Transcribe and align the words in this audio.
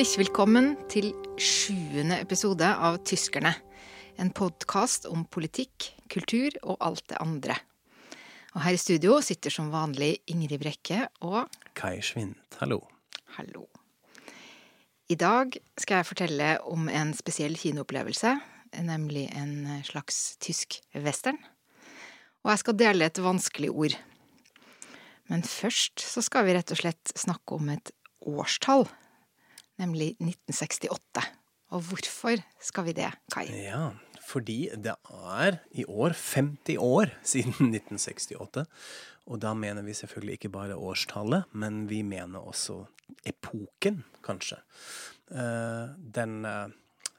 Herzlich 0.00 0.30
velkommen 0.30 0.78
til 0.88 1.10
sjuende 1.36 2.16
episode 2.22 2.64
av 2.64 2.94
Tyskerne. 3.04 3.50
En 4.16 4.30
podkast 4.32 5.04
om 5.04 5.26
politikk, 5.28 5.90
kultur 6.08 6.54
og 6.62 6.78
alt 6.80 7.02
det 7.12 7.18
andre. 7.20 7.58
Og 8.54 8.62
her 8.64 8.78
i 8.78 8.80
studio 8.80 9.18
sitter 9.20 9.52
som 9.52 9.68
vanlig 9.68 10.22
Ingrid 10.32 10.62
Brekke 10.62 11.02
og 11.20 11.52
Kai 11.76 12.00
Schwint, 12.00 12.56
hallo. 12.62 12.78
Hallo. 13.36 13.66
I 15.12 15.18
dag 15.20 15.58
skal 15.76 16.00
jeg 16.00 16.08
fortelle 16.14 16.48
om 16.64 16.88
en 16.88 17.12
spesiell 17.18 17.60
kinoopplevelse, 17.60 18.32
nemlig 18.80 19.26
en 19.36 19.82
slags 19.84 20.38
tysk 20.40 20.78
western. 20.94 21.42
Og 22.40 22.54
jeg 22.54 22.62
skal 22.64 22.80
dele 22.86 23.10
et 23.12 23.20
vanskelig 23.20 23.68
ord. 23.68 24.00
Men 25.28 25.44
først 25.44 26.00
så 26.00 26.24
skal 26.24 26.48
vi 26.48 26.56
rett 26.56 26.72
og 26.72 26.80
slett 26.86 27.12
snakke 27.20 27.60
om 27.60 27.68
et 27.76 27.92
årstall, 28.24 28.88
nemlig 29.80 30.14
1968. 30.20 31.24
Og 31.70 31.84
hvorfor 31.86 32.40
skal 32.60 32.88
vi 32.88 32.94
det, 32.98 33.10
Kai? 33.32 33.46
Ja, 33.54 33.90
fordi 34.26 34.68
det 34.74 34.96
er 35.10 35.60
i 35.70 35.84
år 35.86 36.14
50 36.18 36.78
år 36.78 37.12
siden 37.22 37.72
1968. 37.74 38.66
Og 39.30 39.38
da 39.42 39.52
mener 39.54 39.86
vi 39.86 39.94
selvfølgelig 39.94 40.38
ikke 40.38 40.52
bare 40.54 40.78
årstallet, 40.78 41.46
men 41.52 41.84
vi 41.90 42.02
mener 42.02 42.42
også 42.42 42.82
epoken, 43.26 44.02
kanskje. 44.26 44.58
Eh, 45.30 45.94
den 46.14 46.44
eh, 46.44 46.72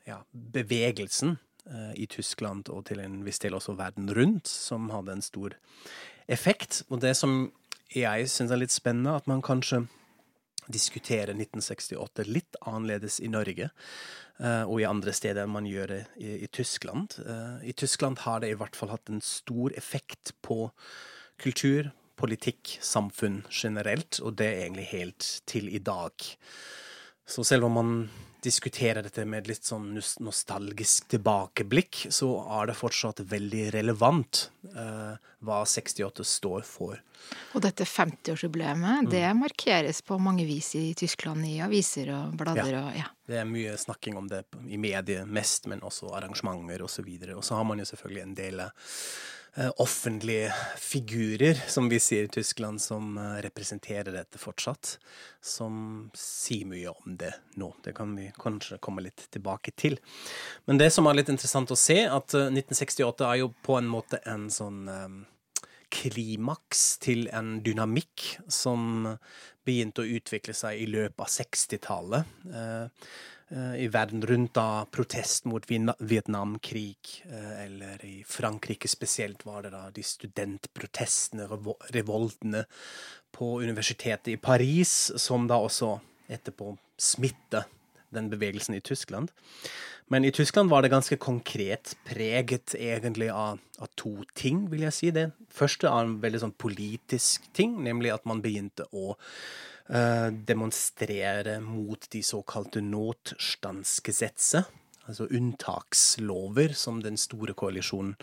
ja, 0.07 0.17
bevegelsen 0.31 1.38
eh, 1.66 1.94
i 1.95 2.07
Tyskland 2.11 2.69
og 2.69 2.85
til 2.89 3.00
en 3.00 3.22
viss 3.23 3.39
del 3.39 3.55
også 3.55 3.78
verden 3.80 4.11
rundt 4.11 4.52
som 4.52 4.89
hadde 4.91 5.16
en 5.16 5.23
stor 5.23 5.55
effekt. 6.28 6.83
Og 6.89 7.02
det 7.02 7.16
som 7.19 7.52
jeg 7.95 8.28
syns 8.31 8.52
er 8.52 8.59
litt 8.59 8.75
spennende, 8.75 9.16
at 9.16 9.28
man 9.28 9.44
kanskje 9.44 9.85
diskuterer 10.73 11.33
1968 11.36 12.27
litt 12.30 12.58
annerledes 12.61 13.19
i 13.23 13.30
Norge 13.31 13.69
uh, 14.41 14.64
og 14.66 14.81
i 14.81 14.88
andre 14.88 15.13
steder 15.16 15.44
enn 15.44 15.53
man 15.53 15.69
gjør 15.69 15.95
det 15.95 16.02
i, 16.17 16.36
i 16.45 16.50
Tyskland. 16.52 17.17
Uh, 17.22 17.59
I 17.67 17.75
Tyskland 17.78 18.23
har 18.25 18.44
det 18.44 18.52
i 18.53 18.59
hvert 18.59 18.78
fall 18.78 18.94
hatt 18.94 19.11
en 19.11 19.23
stor 19.25 19.75
effekt 19.78 20.33
på 20.45 20.69
kultur, 21.41 21.91
politikk, 22.22 22.78
samfunn 22.86 23.41
generelt, 23.50 24.19
og 24.22 24.38
det 24.38 24.50
er 24.50 24.66
egentlig 24.66 24.89
helt 24.91 25.30
til 25.50 25.72
i 25.73 25.81
dag. 25.81 26.13
Så 27.25 27.45
selv 27.47 27.66
om 27.69 27.80
man 27.80 27.95
diskuterer 28.42 29.06
dette 29.06 29.25
med 29.30 29.47
litt 29.50 29.67
sånn 29.67 29.92
nostalgisk 30.23 31.11
tilbakeblikk, 31.14 32.08
så 32.09 32.31
er 32.59 32.72
det 32.72 32.78
fortsatt 32.80 33.22
veldig 33.30 33.67
relevant 33.75 34.47
eh, 34.73 35.14
hva 35.45 35.61
68 35.66 36.25
står 36.28 36.66
for. 36.67 37.02
Og 37.53 37.64
dette 37.64 37.86
50-årsjubileet, 37.86 38.80
mm. 38.81 39.09
det 39.12 39.25
markeres 39.38 40.02
på 40.06 40.17
mange 40.22 40.45
vis 40.50 40.73
i 40.80 40.88
Tyskland 40.97 41.45
i 41.47 41.59
aviser 41.64 42.09
og 42.16 42.38
blader 42.39 42.73
ja. 42.73 42.86
og 42.86 42.97
ja. 42.97 43.09
Det 43.31 43.38
er 43.39 43.47
mye 43.47 43.75
snakking 43.80 44.17
om 44.19 44.25
det 44.28 44.44
i 44.67 44.80
mediet 44.81 45.30
mest, 45.30 45.69
men 45.72 45.84
også 45.88 46.09
arrangementer 46.17 46.84
osv. 46.84 47.06
Og, 47.06 47.28
så 47.30 47.38
og 47.38 47.45
så 47.47 47.59
har 47.59 47.69
man 47.69 47.80
jo 47.80 47.88
selvfølgelig 47.88 48.25
en 48.25 48.39
del 48.42 48.66
offentlige 49.77 50.53
figurer, 50.80 51.57
som 51.67 51.89
vi 51.89 51.99
sier 51.99 52.23
i 52.23 52.27
Tyskland, 52.31 52.81
som 52.81 53.17
eh, 53.17 53.41
representerer 53.44 54.13
dette 54.16 54.39
fortsatt. 54.39 54.94
Som 55.44 56.07
sier 56.16 56.69
mye 56.69 56.94
om 56.94 57.17
det 57.19 57.34
nå. 57.59 57.73
Det 57.84 57.91
kan 57.97 58.16
vi 58.16 58.29
kanskje 58.39 58.79
komme 58.79 59.03
litt 59.03 59.28
tilbake 59.34 59.73
til. 59.75 60.00
Men 60.66 60.79
det 60.79 60.88
som 60.95 61.07
er 61.07 61.19
litt 61.19 61.34
interessant 61.34 61.72
å 61.72 61.79
se, 61.79 62.00
at 62.07 62.31
1968 62.31 63.03
eh, 63.25 63.28
er 63.28 63.41
jo 63.44 63.51
på 63.66 63.75
en 63.75 63.91
måte 63.91 64.22
en 64.23 64.47
sånn 64.53 64.88
klimaks 65.91 66.85
til 67.03 67.25
en 67.35 67.57
dynamikk 67.66 68.29
som 68.47 69.03
begynte 69.68 70.06
å 70.06 70.13
utvikle 70.16 70.56
seg 70.56 70.79
i 70.79 70.88
løpet 70.88 71.19
av 71.19 71.33
60-tallet. 71.35 72.38
Eh, 73.51 73.84
i 73.84 73.88
verden 73.88 74.22
rundt 74.22 74.53
da 74.56 74.85
protest 74.91 75.45
mot 75.45 75.66
Vietnamkrig, 76.00 77.23
eh, 77.31 77.66
eller 77.66 78.06
i 78.06 78.23
Frankrike 78.28 78.88
spesielt 78.88 79.45
var 79.45 79.66
det 79.66 79.73
da 79.73 79.89
de 79.91 80.03
studentprotestene, 80.03 81.50
revoltene 81.91 82.63
på 83.35 83.57
universitetet 83.59 84.31
i 84.31 84.38
Paris, 84.38 85.12
som 85.19 85.50
da 85.51 85.59
også 85.59 85.97
etterpå 86.31 86.78
smitte 86.95 87.66
den 88.16 88.29
bevegelsen 88.31 88.78
i 88.78 88.81
Tyskland. 88.81 89.34
Men 90.07 90.25
i 90.25 90.31
Tyskland 90.31 90.69
var 90.69 90.81
det 90.81 90.91
ganske 90.91 91.18
konkret 91.19 91.95
preget 92.07 92.75
egentlig 92.75 93.29
av, 93.31 93.59
av, 93.79 93.91
to 93.95 94.23
ting, 94.35 94.69
vil 94.72 94.88
jeg 94.88 94.95
si. 94.95 95.12
Det 95.12 95.28
første 95.51 95.91
er 95.91 96.07
en 96.07 96.18
veldig 96.23 96.41
sånn 96.45 96.56
politisk 96.56 97.51
ting, 97.56 97.78
nemlig 97.83 98.12
at 98.16 98.25
man 98.28 98.44
begynte 98.44 98.88
å 98.91 99.18
demonstrere 100.47 101.57
mot 101.59 102.06
de 102.13 102.22
såkalte 102.24 102.79
Notstandsgesetze, 102.79 104.62
altså 105.03 105.28
unntakslover 105.28 106.72
som 106.79 107.02
den 107.03 107.19
store 107.19 107.52
koalisjonen 107.59 108.13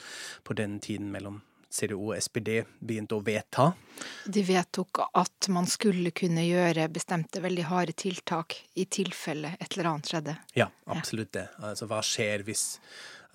på 0.49 0.57
den 0.57 0.78
tiden 0.81 1.11
mellom 1.12 1.43
CDO 1.69 1.99
og 2.11 2.17
SPD 2.17 2.62
begynte 2.81 3.19
å 3.19 3.25
vedta. 3.25 3.67
De 4.25 4.43
vedtok 4.47 5.03
at 5.12 5.51
man 5.53 5.69
skulle 5.69 6.15
kunne 6.17 6.47
gjøre 6.47 6.89
bestemte 6.93 7.43
veldig 7.45 7.67
harde 7.69 7.95
tiltak 7.99 8.57
i 8.81 8.87
tilfelle 8.89 9.53
et 9.59 9.77
eller 9.77 9.91
annet 9.93 10.09
skjedde. 10.09 10.37
Ja, 10.57 10.71
absolutt 10.89 11.34
det. 11.37 11.49
Altså 11.61 11.89
hva 11.91 12.01
skjer 12.07 12.47
hvis 12.49 12.78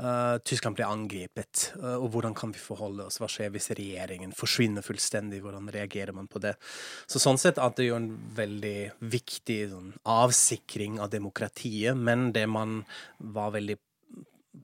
uh, 0.02 0.40
Tyskland 0.46 0.78
blir 0.78 0.90
angrepet, 0.90 1.70
uh, 1.82 1.98
og 1.98 2.10
hvordan 2.14 2.36
kan 2.38 2.54
vi 2.56 2.62
forholde 2.62 3.08
oss? 3.08 3.20
Hva 3.22 3.30
skjer 3.32 3.54
hvis 3.54 3.72
regjeringen 3.78 4.34
forsvinner 4.38 4.86
fullstendig? 4.86 5.44
Hvordan 5.44 5.70
reagerer 5.74 6.16
man 6.16 6.30
på 6.32 6.42
det? 6.44 6.56
Så 7.08 7.22
sånn 7.22 7.42
sett 7.42 7.62
at 7.62 7.78
det 7.78 7.90
jo 7.90 8.00
en 8.00 8.12
veldig 8.38 8.78
viktig 9.14 9.60
sånn, 9.74 9.94
avsikring 10.10 11.00
av 11.04 11.14
demokratiet, 11.14 11.98
men 11.98 12.32
det 12.36 12.48
man 12.50 12.82
var 13.18 13.54
veldig 13.58 13.78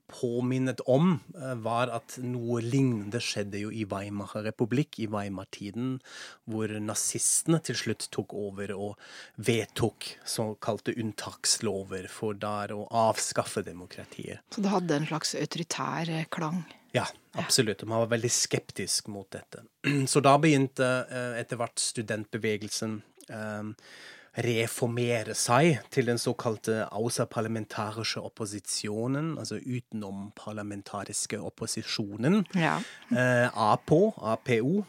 påminnet 0.07 0.79
om, 0.79 1.19
eh, 1.35 1.55
var 1.55 1.89
at 1.94 2.17
noe 2.22 2.61
lignende 2.61 3.22
skjedde 3.22 3.61
jo 3.61 3.72
i 3.73 3.85
Weimar 3.89 4.33
republikk, 4.45 5.00
i 5.00 5.07
Weimar-tiden, 5.09 6.00
hvor 6.50 6.73
nazistene 6.81 7.61
til 7.63 7.77
slutt 7.77 8.07
tok 8.13 8.33
over 8.38 8.73
og 8.75 8.97
vedtok 9.38 10.11
såkalte 10.25 10.94
unntakslover 10.94 12.09
for 12.09 12.38
der 12.38 12.73
å 12.75 12.88
avskaffe 12.89 13.63
demokratiet. 13.66 14.44
Så 14.53 14.61
det 14.66 14.73
hadde 14.73 14.99
en 14.99 15.09
slags 15.09 15.33
autoritær 15.35 16.09
eh, 16.09 16.29
klang? 16.29 16.66
Ja, 16.94 17.05
absolutt. 17.38 17.83
Man 17.85 18.05
var 18.05 18.13
veldig 18.17 18.31
skeptisk 18.33 19.09
mot 19.13 19.29
dette. 19.31 19.66
Så 20.09 20.22
da 20.25 20.38
begynte 20.41 20.85
eh, 21.09 21.41
etter 21.41 21.59
hvert 21.61 21.81
studentbevegelsen 21.81 23.01
reformere 24.38 25.34
seg 25.38 25.79
til 25.94 26.09
den 26.09 26.19
såkalte 26.22 26.85
außerparlamentarische 26.94 28.22
opposisjonen, 28.23 29.34
altså 29.41 29.57
utenomparlamentariske 29.57 31.40
opposisjonen, 31.41 32.44
ja. 32.53 32.78
eh, 33.09 33.47
APO, 33.50 34.01
APO, 34.34 34.84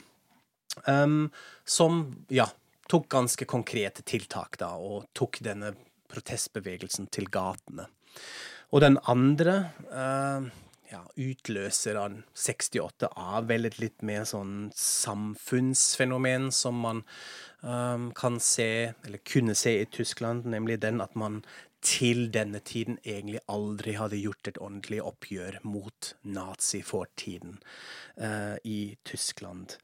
um, 0.86 1.22
som 1.64 2.02
ja, 2.30 2.46
tok 2.90 3.08
ganske 3.08 3.48
konkrete 3.48 4.04
tiltak 4.06 4.58
da, 4.60 4.74
og 4.76 5.08
tok 5.16 5.40
denne 5.46 5.74
protestbevegelsen 6.10 7.08
til 7.14 7.30
gatene. 7.30 7.86
Og 8.70 8.84
den 8.84 8.98
andre 9.10 9.56
eh, 9.90 10.50
ja, 10.90 11.00
utløseren 11.16 12.22
68 12.34 13.10
av 13.16 13.48
vel 13.50 13.68
et 13.68 13.78
litt 13.82 14.02
mer 14.06 14.26
sånn 14.28 14.70
samfunnsfenomen 14.76 16.50
som 16.54 16.80
man 16.82 17.02
um, 17.62 18.10
kan 18.16 18.40
se, 18.42 18.92
eller 19.06 19.22
kunne 19.26 19.56
se 19.58 19.76
i 19.80 19.88
Tyskland, 19.90 20.48
nemlig 20.50 20.80
den 20.82 21.02
at 21.04 21.14
man 21.18 21.42
til 21.80 22.26
denne 22.32 22.60
tiden 22.60 22.98
egentlig 23.04 23.40
aldri 23.48 23.94
hadde 23.96 24.18
gjort 24.20 24.50
et 24.50 24.58
ordentlig 24.60 25.00
oppgjør 25.02 25.60
mot 25.64 26.10
nazifortiden 26.28 27.56
uh, 28.20 28.56
i 28.64 28.96
Tyskland. 29.08 29.78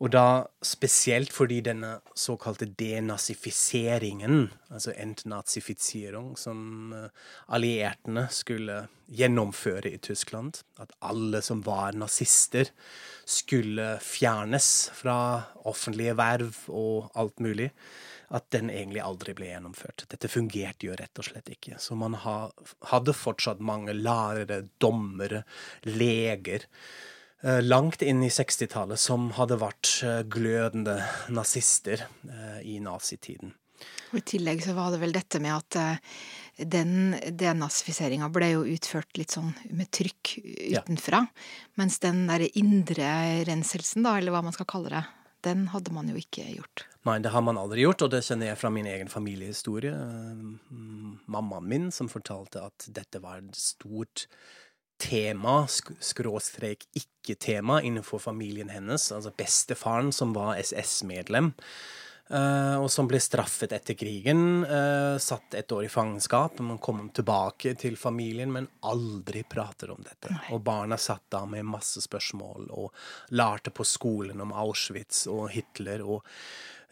Og 0.00 0.12
da 0.14 0.44
spesielt 0.62 1.32
fordi 1.34 1.60
denne 1.66 1.96
såkalte 2.14 2.68
denazifiseringen, 2.78 4.52
altså 4.70 4.94
entnazifisering, 4.94 6.36
som 6.38 6.94
uh, 6.94 7.08
alliertene 7.50 8.28
skulle 8.30 8.84
gjennomføre 9.10 9.90
i 9.90 9.98
Tyskland, 9.98 10.62
at 10.78 10.94
alle 11.02 11.42
som 11.42 11.64
var 11.66 11.98
nazister, 11.98 12.70
skulle 13.26 13.96
fjernes 14.02 14.90
fra 14.94 15.18
offentlige 15.66 16.14
verv 16.18 16.62
og 16.68 17.10
alt 17.18 17.42
mulig, 17.42 17.72
at 18.30 18.50
den 18.54 18.70
egentlig 18.70 19.02
aldri 19.02 19.34
ble 19.34 19.50
gjennomført. 19.50 20.04
Dette 20.10 20.30
fungerte 20.30 20.86
jo 20.86 20.96
rett 20.98 21.18
og 21.18 21.26
slett 21.26 21.50
ikke. 21.50 21.80
Så 21.82 21.96
man 21.98 22.14
hadde 22.14 23.14
fortsatt 23.16 23.62
mange 23.62 23.94
lærere, 23.96 24.62
dommere, 24.82 25.42
leger 25.88 26.66
eh, 27.42 27.58
langt 27.64 28.04
inn 28.06 28.22
i 28.22 28.30
60-tallet 28.30 29.02
som 29.02 29.32
hadde 29.38 29.58
vært 29.58 29.94
eh, 30.06 30.20
glødende 30.30 31.00
nazister 31.34 32.06
eh, 32.06 32.60
i 32.70 32.78
nazitiden. 32.84 33.56
Og 34.10 34.20
I 34.20 34.26
tillegg 34.34 34.62
så 34.62 34.76
var 34.76 34.92
det 34.92 35.00
vel 35.02 35.14
dette 35.14 35.40
med 35.42 35.54
at 35.56 36.00
den 36.68 37.14
denazifiseringa 37.40 38.28
ble 38.34 38.50
jo 38.52 38.64
utført 38.68 39.16
litt 39.16 39.32
sånn 39.32 39.54
med 39.72 39.88
trykk 39.94 40.34
utenfra. 40.42 41.22
Ja. 41.24 41.72
Mens 41.80 41.98
den 42.02 42.26
derre 42.28 42.50
indre 42.60 43.08
renselsen, 43.48 44.04
da, 44.04 44.18
eller 44.18 44.34
hva 44.34 44.42
man 44.44 44.54
skal 44.54 44.68
kalle 44.68 44.92
det, 44.92 45.04
den 45.46 45.68
hadde 45.72 45.94
man 45.96 46.10
jo 46.12 46.18
ikke 46.20 46.44
gjort. 46.50 46.89
Nei, 47.08 47.18
det 47.24 47.32
har 47.32 47.40
man 47.40 47.56
aldri 47.56 47.86
gjort, 47.86 48.02
og 48.04 48.10
det 48.12 48.24
kjenner 48.26 48.50
jeg 48.50 48.60
fra 48.60 48.70
min 48.72 48.88
egen 48.90 49.08
familiehistorie. 49.08 49.94
Mammaen 51.32 51.68
min 51.68 51.88
som 51.94 52.10
fortalte 52.12 52.60
at 52.66 52.90
dette 52.92 53.22
var 53.24 53.40
et 53.40 53.56
stort 53.56 54.26
tema, 55.00 55.62
skråstrek 55.64 56.84
ikke-tema, 57.00 57.80
innenfor 57.88 58.20
familien 58.20 58.68
hennes. 58.68 59.08
Altså 59.16 59.32
bestefaren, 59.36 60.12
som 60.12 60.36
var 60.36 60.60
SS-medlem. 60.60 61.54
Uh, 62.30 62.76
og 62.78 62.86
som 62.94 63.08
ble 63.10 63.18
straffet 63.18 63.72
etter 63.74 63.96
krigen. 63.98 64.62
Uh, 64.62 65.16
satt 65.18 65.56
et 65.58 65.72
år 65.74 65.88
i 65.88 65.90
fangenskap. 65.90 66.60
Man 66.62 66.78
kom 66.78 67.08
tilbake 67.16 67.72
til 67.80 67.96
familien, 67.98 68.52
men 68.54 68.68
aldri 68.86 69.42
prater 69.42 69.90
om 69.90 70.04
dette. 70.04 70.30
Nei. 70.30 70.52
Og 70.54 70.62
barna 70.68 71.00
satt 71.00 71.24
da 71.34 71.42
med 71.50 71.66
masse 71.66 72.04
spørsmål 72.04 72.68
og 72.70 72.92
lærte 73.34 73.74
på 73.74 73.88
skolen 73.88 74.44
om 74.44 74.54
Auschwitz 74.62 75.24
og 75.32 75.48
Hitler 75.56 76.04
og 76.06 76.22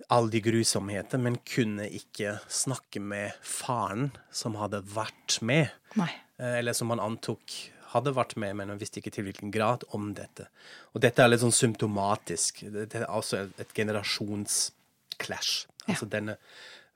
alle 0.06 0.30
de 0.30 0.40
grusomheter, 0.40 1.20
men 1.20 1.40
kunne 1.48 1.88
ikke 1.90 2.38
snakke 2.52 3.00
med 3.02 3.34
faren 3.42 4.12
som 4.30 4.56
hadde 4.60 4.82
vært 4.94 5.40
med. 5.42 5.74
Nei. 5.98 6.10
eller 6.38 6.72
som 6.76 6.92
han 6.92 7.02
antok 7.02 7.54
hadde 7.92 8.12
vært 8.14 8.36
med, 8.40 8.56
men 8.60 8.72
han 8.72 8.80
visste 8.80 9.00
ikke 9.00 9.12
til 9.16 9.26
hvilken 9.28 9.52
grad 9.54 9.84
om 9.96 10.12
dette. 10.16 10.48
Og 10.94 11.02
dette 11.02 11.24
er 11.24 11.30
litt 11.32 11.42
sånn 11.42 11.56
symptomatisk. 11.56 12.66
Det 12.74 12.88
er 12.94 13.08
altså 13.08 13.46
et 13.58 13.72
generasjonsclash. 13.76 15.64
Ja. 15.86 15.94
Altså 15.94 16.08
denne 16.12 16.36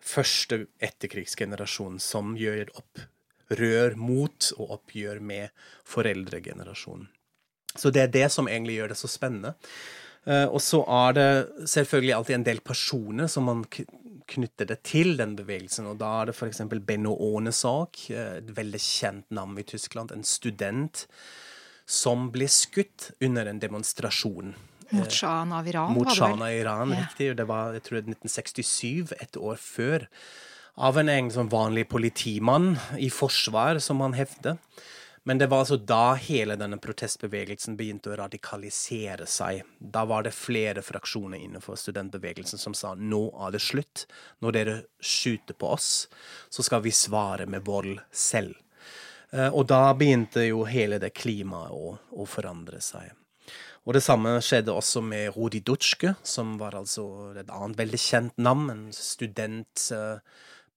første 0.02 0.66
etterkrigsgenerasjonen 0.82 2.02
som 2.02 2.36
gjør 2.36 2.74
opprør 2.76 3.96
mot 3.96 4.52
og 4.58 4.76
oppgjør 4.78 5.22
med 5.24 5.66
foreldregenerasjonen. 5.88 7.08
Så 7.72 7.88
det 7.94 8.02
er 8.02 8.12
det 8.12 8.26
som 8.34 8.50
egentlig 8.50 8.76
gjør 8.76 8.92
det 8.92 9.00
så 9.00 9.08
spennende. 9.08 9.54
Uh, 10.22 10.46
og 10.54 10.60
så 10.62 10.82
er 10.86 11.14
det 11.18 11.30
selvfølgelig 11.66 12.14
alltid 12.14 12.36
en 12.38 12.46
del 12.46 12.60
personer 12.62 13.30
som 13.30 13.48
man 13.50 13.64
knytter 14.32 14.68
det 14.70 14.80
til 14.86 15.16
den 15.18 15.36
bevegelsen. 15.38 15.88
Og 15.90 15.98
da 16.00 16.10
er 16.20 16.30
det 16.30 16.36
f.eks. 16.36 16.62
Benno 16.86 17.14
Ånesak, 17.18 18.04
eh, 18.14 18.38
et 18.38 18.52
veldig 18.56 18.80
kjent 18.80 19.26
navn 19.34 19.58
i 19.58 19.66
Tyskland. 19.66 20.14
En 20.14 20.22
student 20.24 21.06
som 21.90 22.30
ble 22.32 22.46
skutt 22.48 23.10
under 23.20 23.50
en 23.50 23.58
demonstrasjon 23.60 24.54
mot 24.92 25.12
Shahen 25.12 25.52
av 25.52 25.68
Iran? 25.68 25.94
Mot 25.96 26.10
sjahen 26.12 26.42
av 26.42 26.52
Iran, 26.52 26.92
ja. 26.92 27.04
riktig. 27.04 27.32
Det 27.36 27.46
var 27.48 27.76
jeg 27.76 27.84
tror 27.86 28.02
1967, 28.02 29.14
et 29.20 29.38
år 29.40 29.60
før. 29.60 30.06
Av 30.76 30.98
en 31.00 31.10
egen 31.12 31.30
sånn 31.32 31.50
vanlig 31.52 31.86
politimann 31.92 32.74
i 33.00 33.10
forsvar, 33.12 33.80
som 33.84 34.00
han 34.04 34.16
hevder. 34.16 34.58
Men 35.24 35.38
det 35.38 35.46
var 35.46 35.62
altså 35.62 35.76
da 35.78 36.16
hele 36.18 36.56
denne 36.58 36.80
protestbevegelsen 36.82 37.76
begynte 37.78 38.10
å 38.10 38.16
radikalisere 38.18 39.28
seg. 39.30 39.62
Da 39.78 40.02
var 40.10 40.26
det 40.26 40.34
flere 40.34 40.82
fraksjoner 40.82 41.38
innenfor 41.38 41.78
studentbevegelsen 41.78 42.58
som 42.58 42.74
sa 42.74 42.96
nå 42.98 43.28
er 43.46 43.54
det 43.54 43.62
slutt. 43.62 44.06
Når 44.42 44.56
dere 44.56 44.76
skyter 44.98 45.54
på 45.54 45.70
oss, 45.76 45.90
så 46.50 46.66
skal 46.66 46.82
vi 46.82 46.94
svare 46.96 47.46
med 47.46 47.62
vold 47.68 48.00
selv. 48.10 48.58
Eh, 49.30 49.48
og 49.48 49.68
da 49.70 49.92
begynte 49.94 50.48
jo 50.48 50.66
hele 50.66 50.98
det 51.02 51.14
klimaet 51.14 51.70
å, 51.70 51.96
å 52.18 52.26
forandre 52.26 52.82
seg. 52.82 53.12
Og 53.82 53.96
det 53.96 54.04
samme 54.04 54.36
skjedde 54.44 54.74
også 54.74 55.02
med 55.02 55.32
Rudi 55.34 55.58
Dutschke, 55.66 56.14
som 56.22 56.54
var 56.60 56.76
altså 56.78 57.32
et 57.34 57.50
annet 57.50 57.80
veldig 57.80 57.98
kjent 57.98 58.36
navn. 58.38 58.68
En 58.70 58.84
student, 58.94 59.86
uh, 59.90 60.20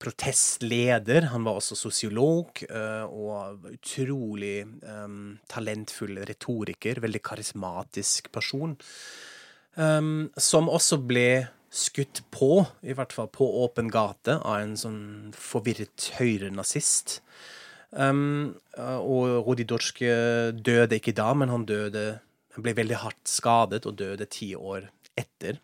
protestleder. 0.02 1.30
Han 1.32 1.46
var 1.48 1.60
også 1.60 1.78
sosiolog 1.80 2.64
uh, 2.70 3.06
og 3.06 3.68
utrolig 3.72 4.66
um, 4.84 5.38
talentfull 5.52 6.20
retoriker. 6.28 7.02
Veldig 7.04 7.22
karismatisk 7.26 8.32
person. 8.36 8.76
Um, 9.76 10.32
som 10.38 10.72
også 10.72 11.02
ble 11.04 11.48
skutt 11.76 12.24
på, 12.32 12.64
i 12.88 12.96
hvert 12.96 13.12
fall 13.12 13.28
på 13.34 13.48
åpen 13.66 13.90
gate, 13.92 14.38
av 14.40 14.62
en 14.62 14.78
sånn 14.80 15.02
forvirret 15.36 16.12
høyrenazist. 16.20 17.20
Um, 17.92 18.56
og 18.76 19.48
Rudi 19.48 19.66
Dutschke 19.68 20.54
døde 20.56 21.00
ikke 21.00 21.16
da, 21.16 21.32
men 21.36 21.52
han 21.52 21.68
døde 21.68 22.06
han 22.56 22.64
ble 22.64 22.72
veldig 22.78 23.02
hardt 23.02 23.28
skadet 23.28 23.84
og 23.84 23.98
døde 24.00 24.28
ti 24.32 24.54
år 24.56 24.88
etter. 25.20 25.62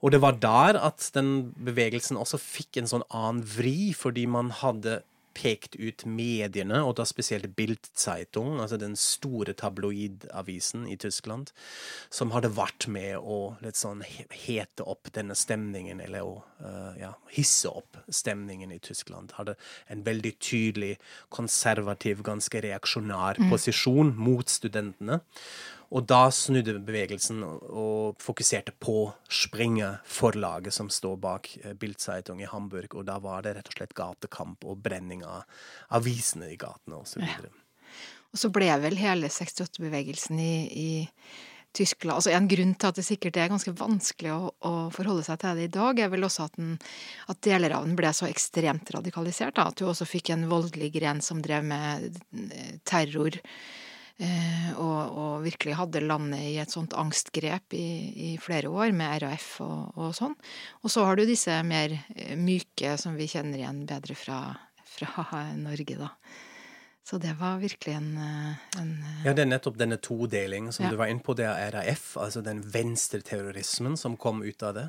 Og 0.00 0.14
det 0.14 0.22
var 0.24 0.38
der 0.40 0.78
at 0.80 1.10
den 1.14 1.52
bevegelsen 1.60 2.16
også 2.16 2.40
fikk 2.40 2.80
en 2.80 2.88
sånn 2.88 3.06
annen 3.12 3.44
vri, 3.44 3.92
fordi 3.96 4.24
man 4.30 4.52
hadde 4.62 5.02
pekt 5.36 5.76
ut 5.78 6.04
mediene, 6.08 6.80
og 6.84 6.96
da 6.98 7.04
spesielt 7.08 7.52
Bildzeitung, 7.56 8.58
altså 8.60 8.78
den 8.80 8.96
store 8.98 9.54
tabloidavisen 9.56 10.86
i 10.90 10.96
Tyskland, 11.00 11.52
som 12.10 12.32
hadde 12.34 12.52
vært 12.56 12.88
med 12.90 13.20
å 13.20 13.54
litt 13.64 13.78
sånn 13.78 14.02
hete 14.04 14.86
opp 14.90 15.12
denne 15.14 15.36
stemningen, 15.38 16.02
eller 16.02 16.26
å 16.26 16.34
uh, 16.64 16.92
ja, 16.98 17.12
hisse 17.32 17.70
opp 17.70 18.00
stemningen 18.10 18.74
i 18.74 18.80
Tyskland. 18.82 19.36
Hadde 19.38 19.56
en 19.92 20.04
veldig 20.06 20.34
tydelig 20.42 20.96
konservativ, 21.32 22.24
ganske 22.26 22.64
reaksjonær 22.66 23.40
mm. 23.40 23.52
posisjon 23.52 24.16
mot 24.18 24.50
studentene. 24.50 25.22
Og 25.90 26.06
da 26.06 26.28
snudde 26.30 26.76
bevegelsen 26.86 27.42
og 27.42 28.20
fokuserte 28.22 28.74
på 28.78 29.08
Springer-forlaget 29.26 30.74
som 30.74 30.90
står 30.92 31.16
bak 31.22 31.50
eh, 31.64 31.74
Bildzeitung 31.74 32.42
i 32.44 32.48
Hamburg, 32.50 32.94
og 32.94 33.08
da 33.08 33.18
var 33.22 33.42
det 33.42 33.56
rett 33.56 33.72
og 33.72 33.78
slett 33.78 33.96
gatekamp 33.98 34.66
og 34.70 34.78
brenning 34.84 35.24
av 35.26 35.42
avisene 35.98 36.52
i 36.52 36.58
gatene 36.60 37.00
osv. 37.02 37.26
Ja. 37.26 37.50
Og 38.30 38.38
så 38.38 38.52
ble 38.54 38.70
vel 38.84 39.00
hele 39.00 39.30
68-bevegelsen 39.34 40.38
i, 40.38 40.54
i 40.70 40.90
Tyskland 41.74 42.16
Altså 42.16 42.32
en 42.34 42.48
grunn 42.50 42.72
til 42.74 42.90
at 42.90 42.98
det 42.98 43.04
sikkert 43.06 43.36
er 43.38 43.50
ganske 43.50 43.74
vanskelig 43.78 44.32
å, 44.34 44.48
å 44.66 44.72
forholde 44.94 45.22
seg 45.26 45.38
til 45.42 45.58
det 45.58 45.68
i 45.68 45.74
dag, 45.74 45.98
er 45.98 46.10
vel 46.10 46.26
også 46.26 46.48
at, 46.48 46.56
den, 46.58 46.72
at 47.30 47.42
deler 47.46 47.76
av 47.76 47.86
den 47.86 47.98
ble 47.98 48.10
så 48.14 48.26
ekstremt 48.30 48.90
radikalisert. 48.94 49.54
Da, 49.58 49.68
at 49.70 49.78
du 49.78 49.86
også 49.86 50.08
fikk 50.08 50.32
en 50.34 50.48
voldelig 50.50 50.90
gren 50.98 51.22
som 51.22 51.42
drev 51.42 51.66
med 51.70 52.10
eh, 52.10 52.74
terror 52.86 53.38
og, 54.20 54.98
og, 55.16 55.34
virkelig 55.44 55.76
hadde 55.78 56.02
landet 56.04 56.42
i 56.44 56.56
et 56.60 56.72
sånt 56.72 56.92
angstgrep 56.98 57.76
i, 57.76 57.86
i 58.12 58.30
flere 58.42 58.68
år, 58.68 58.92
med 58.96 59.22
RAF 59.24 59.54
og, 59.64 59.96
og, 59.96 60.12
sånn. 60.16 60.36
Og 60.84 60.92
så 60.92 61.06
har 61.08 61.16
du 61.16 61.24
disse 61.28 61.54
mer 61.64 61.94
eh, 62.14 62.36
myke 62.36 62.96
som 63.00 63.16
vi 63.16 63.30
kjenner 63.30 63.62
igjen 63.62 63.84
bedre 63.88 64.16
fra, 64.18 64.40
fra 64.84 65.44
Norge, 65.66 65.96
da. 66.00 66.12
Så 67.10 67.18
det 67.18 67.32
var 67.40 67.62
virkelig 67.62 67.94
en, 67.96 68.10
eh, 68.20 68.80
en 68.82 68.92
Ja, 69.24 69.32
det 69.32 69.46
er 69.46 69.50
nettopp 69.54 69.80
denne 69.80 69.96
todelingen 69.98 70.72
som 70.72 70.84
ja. 70.86 70.92
du 70.92 71.00
var 71.00 71.10
inne 71.10 71.24
på. 71.24 71.34
Det 71.38 71.48
er 71.48 71.72
RAF, 71.78 72.12
altså 72.20 72.44
den 72.44 72.60
venstreterrorismen 72.60 73.96
som 73.98 74.18
kom 74.20 74.44
ut 74.44 74.62
av 74.62 74.76
det. 74.76 74.88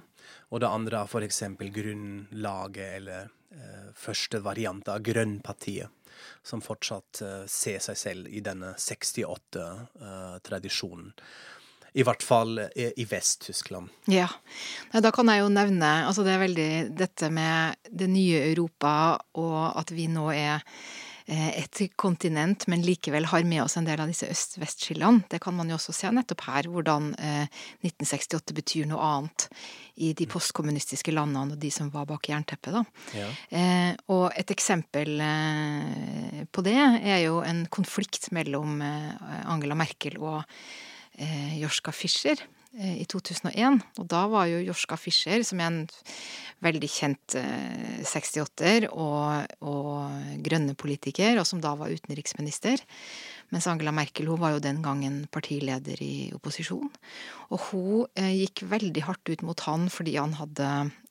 Og 0.52 0.60
det 0.62 0.70
andre 0.70 1.06
er 1.06 1.08
f.eks. 1.08 1.44
grunnlaget, 1.80 3.00
eller 3.00 3.32
eh, 3.56 3.90
første 3.96 4.44
variant 4.44 4.92
av 4.92 5.00
Grønnpartiet 5.08 6.00
som 6.44 6.62
fortsatt 6.63 7.22
uh, 7.25 7.46
ser 7.50 7.80
seg 7.84 7.98
selv 7.98 8.28
i 8.28 8.40
denne 8.46 8.74
68-tradisjonen. 8.78 11.13
Uh, 11.16 11.22
I 11.92 12.04
hvert 12.08 12.24
fall 12.24 12.60
i, 12.60 12.94
i 13.04 13.06
Vest-Tyskland. 13.06 13.90
Ja. 14.08 14.28
Da 14.94 15.12
kan 15.12 15.28
jeg 15.28 15.40
jo 15.44 15.50
nevne 15.51 16.08
altså 16.08 16.24
det 16.24 16.32
er 16.34 16.40
veldig 16.46 16.90
dette 16.96 17.30
med 17.34 17.75
det 17.92 18.08
nye 18.08 18.51
Europa, 18.54 19.18
og 19.36 19.80
at 19.82 19.92
vi 19.96 20.08
nå 20.08 20.32
er 20.32 20.62
Eh, 20.62 20.66
et 21.32 21.82
kontinent, 21.96 22.66
men 22.68 22.84
likevel 22.84 23.26
har 23.32 23.46
med 23.48 23.64
oss 23.64 23.78
en 23.80 23.88
del 23.88 24.02
av 24.04 24.10
disse 24.12 24.28
øst-vest-skillene. 24.28 25.24
Det 25.32 25.40
kan 25.44 25.56
man 25.56 25.70
jo 25.72 25.78
også 25.78 25.96
se 25.96 26.12
nettopp 26.12 26.44
her, 26.48 26.68
hvordan 26.72 27.12
1968 27.16 28.52
eh, 28.52 28.56
betyr 28.58 28.90
noe 28.90 29.08
annet 29.08 29.48
i 30.02 30.12
de 30.18 30.28
postkommunistiske 30.30 31.14
landene 31.16 31.56
og 31.56 31.62
de 31.62 31.72
som 31.74 31.92
var 31.94 32.08
bak 32.10 32.28
jernteppet. 32.32 32.76
Da. 32.76 32.84
Ja. 33.16 33.30
Eh, 33.50 33.92
og 34.12 34.28
et 34.36 34.52
eksempel 34.52 35.24
på 36.52 36.66
det 36.68 36.78
er 36.78 37.22
jo 37.26 37.42
en 37.46 37.66
konflikt 37.72 38.32
mellom 38.36 38.82
Angela 38.84 39.78
Merkel 39.78 40.20
og 40.20 40.42
Joschka 41.62 41.94
Fischer 41.96 42.40
i 42.72 43.04
2001. 43.10 43.82
Og 44.00 44.06
da 44.08 44.22
var 44.32 44.48
jo 44.48 44.62
Jorska 44.63 44.96
Fischer, 45.00 45.44
som 45.44 45.60
er 45.60 45.68
en 45.68 45.80
veldig 46.63 46.90
kjent 46.92 47.36
68-er 47.36 48.88
eh, 48.88 48.94
og, 48.94 49.58
og 49.66 50.40
grønne 50.46 50.75
politiker, 50.80 51.40
og 51.42 51.48
som 51.50 51.62
da 51.63 51.74
var 51.80 51.92
utenriksminister. 51.92 52.84
Mens 53.51 53.68
Angela 53.68 53.92
Merkel 53.96 54.30
hun 54.32 54.40
var 54.40 54.56
jo 54.56 54.63
den 54.63 54.80
gangen 54.86 55.25
partileder 55.34 56.00
i 56.04 56.32
opposisjon. 56.36 56.92
Og 57.51 57.68
hun 57.70 58.06
eh, 58.16 58.34
gikk 58.46 58.63
veldig 58.72 59.06
hardt 59.08 59.32
ut 59.34 59.44
mot 59.46 59.66
han 59.68 59.90
fordi 59.92 60.16
han 60.16 60.38
hadde 60.40 60.70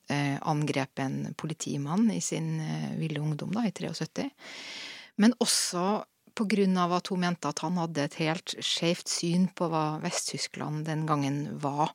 eh, 0.09 0.39
angrepet 0.41 1.05
en 1.05 1.35
politimann 1.37 2.09
i 2.15 2.23
sin 2.25 2.55
eh, 2.65 2.95
ville 3.01 3.21
ungdom, 3.21 3.53
da, 3.57 3.67
i 3.69 3.75
73. 3.77 4.31
Men 5.21 5.37
også 5.43 6.07
av 6.79 6.93
at 6.97 7.11
hun 7.11 7.21
mente 7.21 7.49
at 7.49 7.63
han 7.65 7.79
hadde 7.81 8.05
et 8.05 8.19
helt 8.21 8.55
skjevt 8.65 9.09
syn 9.09 9.49
på 9.55 9.69
hva 9.71 10.01
Vest-Tyskland 10.03 10.87
den 10.87 11.07
gangen 11.07 11.59
var. 11.61 11.93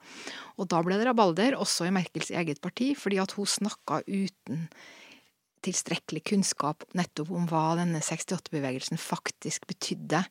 Og 0.58 0.70
da 0.72 0.82
ble 0.86 1.00
det 1.00 1.08
rabalder, 1.10 1.58
også 1.58 1.88
i 1.88 1.96
Merkels 1.96 2.32
eget 2.32 2.62
parti, 2.62 2.94
fordi 2.96 3.20
at 3.22 3.36
hun 3.38 3.46
snakka 3.46 4.04
uten 4.08 4.68
tilstrekkelig 5.66 6.22
kunnskap 6.30 6.86
nettopp 6.98 7.32
om 7.34 7.48
hva 7.50 7.76
denne 7.80 8.02
68-bevegelsen 8.04 9.00
faktisk 9.02 9.66
betydde 9.70 10.22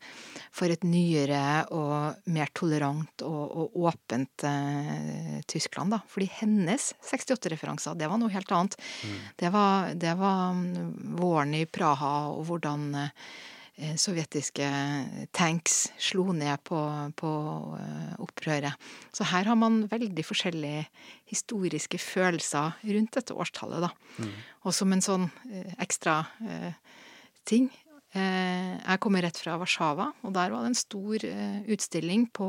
for 0.55 0.71
et 0.71 0.85
nyere 0.87 1.65
og 1.75 2.29
mer 2.31 2.53
tolerant 2.57 3.25
og, 3.27 3.43
og 3.65 3.79
åpent 3.89 4.47
eh, 4.47 5.41
Tyskland. 5.51 5.95
da. 5.97 6.03
Fordi 6.11 6.29
hennes 6.39 6.93
68-referanser, 7.03 7.99
det 7.99 8.11
var 8.11 8.21
noe 8.23 8.35
helt 8.35 8.55
annet. 8.55 8.79
Mm. 9.03 9.19
Det, 9.43 9.51
var, 9.55 9.91
det, 10.07 10.15
var, 10.21 10.55
mm, 10.55 11.19
våren 11.19 11.59
i 11.59 11.65
Praha 11.67 12.15
og 12.37 12.47
hvordan 12.51 12.89
Eh, 13.05 13.11
sovjetiske 13.99 14.67
tanks 15.35 15.89
slo 15.99 16.29
ned 16.37 16.61
på, 16.67 16.79
på, 17.19 17.31
eh, 17.81 18.13
opprøret. 18.23 18.75
Så 19.15 19.27
her 19.27 19.49
har 19.51 19.59
man 19.59 19.83
veldig 19.91 20.25
forskjellige 20.27 20.85
historiske 21.31 21.99
følelser 21.99 22.77
rundt 22.85 23.19
dette 23.19 23.35
årstallet, 23.35 23.89
da. 23.89 23.91
Mm. 24.23 24.37
Og 24.65 24.77
som 24.77 24.95
en 24.95 25.03
sånn 25.03 25.27
eh, 25.51 25.75
ekstra 25.83 26.21
eh, 26.47 26.79
ting 27.45 27.67
eh, 28.15 28.79
Jeg 28.79 29.01
kommer 29.03 29.27
rett 29.27 29.41
fra 29.43 29.59
Warszawa, 29.59 30.13
og 30.23 30.37
der 30.37 30.55
var 30.55 30.63
det 30.63 30.73
en 30.73 30.79
stor 30.79 31.27
eh, 31.27 31.61
utstilling 31.67 32.29
på, 32.31 32.49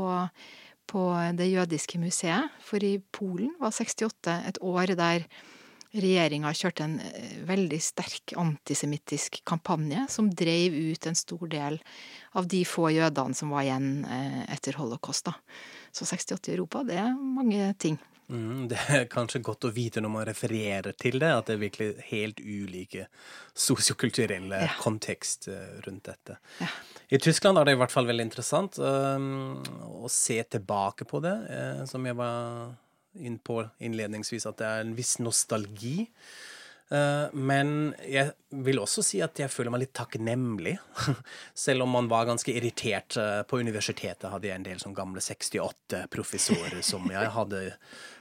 på 0.86 1.10
Det 1.42 1.50
jødiske 1.50 2.00
museet. 2.02 2.54
For 2.62 2.86
i 2.86 3.00
Polen 3.12 3.56
var 3.60 3.74
68 3.74 4.40
et 4.54 4.62
år 4.62 4.94
der 4.94 5.26
regjeringa 6.02 6.52
kjørte 6.56 6.86
en 6.86 6.98
eh, 7.04 7.38
veldig 7.48 7.80
sterk 7.84 8.36
antisemittisk 8.40 9.42
kampanje 9.48 10.08
som 10.12 10.30
drev 10.30 10.76
ut 10.76 11.08
en 11.08 11.18
stor 11.18 11.46
del 11.52 11.80
av 12.36 12.50
de 12.52 12.64
få 12.68 12.90
jødene 12.94 13.38
som 13.38 13.54
var 13.56 13.66
igjen 13.66 14.04
eh, 14.06 14.42
etter 14.56 14.80
holocaust. 14.82 15.30
Da. 15.30 15.36
Så 15.96 16.08
68 16.10 16.52
i 16.52 16.58
Europa, 16.58 16.84
det 16.88 17.00
er 17.02 17.16
mange 17.16 17.72
ting. 17.80 18.00
Mm, 18.28 18.66
det 18.72 18.80
er 18.90 19.04
kanskje 19.10 19.44
godt 19.46 19.68
å 19.68 19.74
vite 19.74 20.02
når 20.02 20.12
man 20.12 20.26
refererer 20.26 20.96
til 20.98 21.20
det, 21.22 21.30
at 21.30 21.50
det 21.50 21.56
er 21.56 21.62
virkelig 21.62 22.08
helt 22.10 22.42
ulike 22.42 23.06
sosiokulturelle 23.54 24.64
ja. 24.66 24.72
kontekst 24.82 25.50
eh, 25.54 25.78
rundt 25.86 26.10
dette. 26.10 26.40
Ja. 26.62 26.72
I 27.14 27.22
Tyskland 27.22 27.62
er 27.62 27.68
det 27.68 27.76
i 27.76 27.80
hvert 27.80 27.94
fall 27.94 28.08
veldig 28.10 28.26
interessant 28.26 28.80
um, 28.82 29.62
å 30.02 30.10
se 30.10 30.40
tilbake 30.56 31.06
på 31.06 31.22
det, 31.22 31.36
uh, 31.52 31.84
som 31.86 32.06
jeg 32.10 32.18
var 32.18 32.74
inn 33.16 33.40
på 33.40 33.62
innledningsvis 33.80 34.48
at 34.50 34.60
det 34.62 34.68
er 34.68 34.84
en 34.86 34.96
viss 34.98 35.18
nostalgi. 35.24 36.10
Eh, 36.90 37.34
men 37.34 37.96
jeg 38.06 38.36
vil 38.66 38.78
også 38.78 39.02
si 39.06 39.20
at 39.26 39.40
jeg 39.42 39.50
føler 39.50 39.74
meg 39.74 39.86
litt 39.86 39.96
takknemlig. 39.98 40.76
Selv 41.66 41.86
om 41.86 41.96
man 41.98 42.10
var 42.12 42.28
ganske 42.30 42.54
irritert 42.54 43.18
eh, 43.22 43.42
på 43.50 43.60
universitetet, 43.62 44.30
hadde 44.30 44.52
jeg 44.52 44.60
en 44.60 44.68
del 44.68 44.82
sånn 44.84 44.98
gamle 44.98 45.24
68-professorer 45.24 46.84
som 46.86 47.08
jeg 47.10 47.32
hadde, 47.34 47.64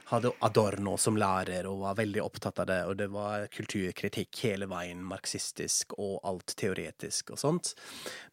hadde 0.09 0.33
Adorno 0.45 0.95
som 1.01 1.19
lærer 1.19 1.69
og 1.69 1.83
var 1.85 1.99
veldig 2.01 2.23
opptatt 2.25 2.63
av 2.63 2.69
det. 2.71 2.81
Og 2.89 2.97
det 2.97 3.09
var 3.13 3.45
kulturkritikk 3.53 4.43
hele 4.47 4.69
veien, 4.71 5.03
marxistisk 5.05 5.97
og 5.99 6.17
alt 6.25 6.57
teoretisk 6.57 7.35
og 7.35 7.41
sånt. 7.41 7.75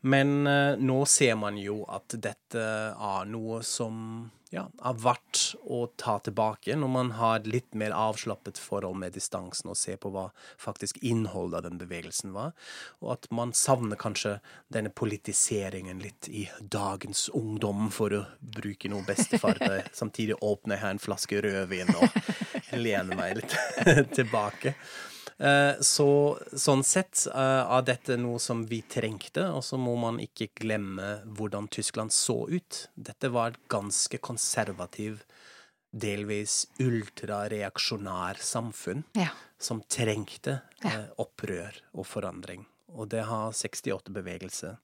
Men 0.01 0.47
uh, 0.49 0.81
nå 0.81 1.03
ser 1.09 1.37
man 1.41 1.61
jo 1.61 1.83
at 1.93 2.17
dette 2.17 2.65
er 2.93 3.29
noe 3.29 3.61
som 3.67 4.31
ja, 4.53 4.67
er 4.85 4.97
verdt 5.01 5.55
å 5.65 5.87
ta 5.97 6.19
tilbake 6.21 6.77
når 6.77 6.91
man 6.93 7.11
har 7.17 7.47
litt 7.49 7.73
mer 7.79 7.95
avslappet 7.97 8.61
forhold 8.61 8.99
med 9.01 9.15
distansen 9.17 9.71
og 9.73 9.79
ser 9.81 9.97
på 10.03 10.13
hva 10.13 10.27
faktisk 10.61 11.01
innholdet 11.01 11.63
av 11.63 11.67
den 11.71 11.81
bevegelsen 11.81 12.35
var, 12.37 12.53
og 13.01 13.15
at 13.17 13.31
man 13.33 13.55
savner 13.57 13.97
kanskje 14.01 14.37
denne 14.73 14.93
politiseringen 14.93 16.03
litt 16.05 16.29
i 16.29 16.45
dagens 16.61 17.29
ungdom, 17.33 17.89
for 17.93 18.13
å 18.13 18.25
bruke 18.41 18.91
noe 18.93 19.05
bestefar. 19.09 19.59
Samtidig 20.03 20.37
åpner 20.41 20.77
jeg 20.77 20.85
her 20.85 20.97
en 20.97 21.03
flaske 21.03 21.41
rødvin 21.45 21.95
og 21.97 22.77
lener 22.77 23.17
meg 23.17 23.41
litt 23.41 23.57
tilbake. 24.19 24.77
Eh, 25.43 25.81
så 25.83 26.09
sånn 26.55 26.85
sett 26.87 27.25
eh, 27.27 27.63
er 27.67 27.87
dette 27.87 28.15
noe 28.21 28.39
som 28.43 28.63
vi 28.71 28.79
trengte, 28.87 29.49
og 29.51 29.65
så 29.67 29.79
må 29.81 29.97
man 29.99 30.21
ikke 30.23 30.53
glemme 30.61 31.17
hvordan 31.35 31.67
Tyskland 31.73 32.15
så 32.15 32.45
ut. 32.47 32.85
Dette 32.95 33.33
var 33.35 33.51
et 33.51 33.63
ganske 33.73 34.21
konservativ, 34.23 35.25
delvis 35.91 36.63
ultrareaksjonær 36.81 38.39
samfunn 38.41 39.03
ja. 39.19 39.33
som 39.61 39.83
trengte 39.91 40.61
ja. 40.85 40.93
Eh, 40.93 41.09
opprør 41.25 41.83
og 41.93 42.07
forandring. 42.07 42.63
Og 42.95 43.11
det 43.11 43.27
har 43.27 43.51
68-bevegelse 43.57 44.77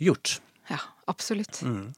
gjort. 0.00 0.38
Ja, 0.70 0.80
absolutt. 1.10 1.60
Mm. 1.66 1.92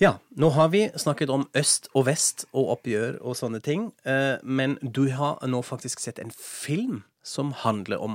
Ja, 0.00 0.14
nå 0.32 0.48
har 0.56 0.70
vi 0.72 0.86
snakket 0.96 1.28
om 1.28 1.42
øst 1.52 1.90
og 1.92 2.06
vest 2.06 2.46
og 2.56 2.70
oppgjør 2.72 3.18
og 3.20 3.34
sånne 3.36 3.58
ting. 3.60 3.90
Eh, 4.08 4.40
men 4.40 4.78
du 4.80 5.10
har 5.12 5.36
nå 5.44 5.58
faktisk 5.60 6.00
sett 6.00 6.16
en 6.22 6.32
film 6.32 7.02
som 7.20 7.50
handler 7.52 8.00
om 8.00 8.14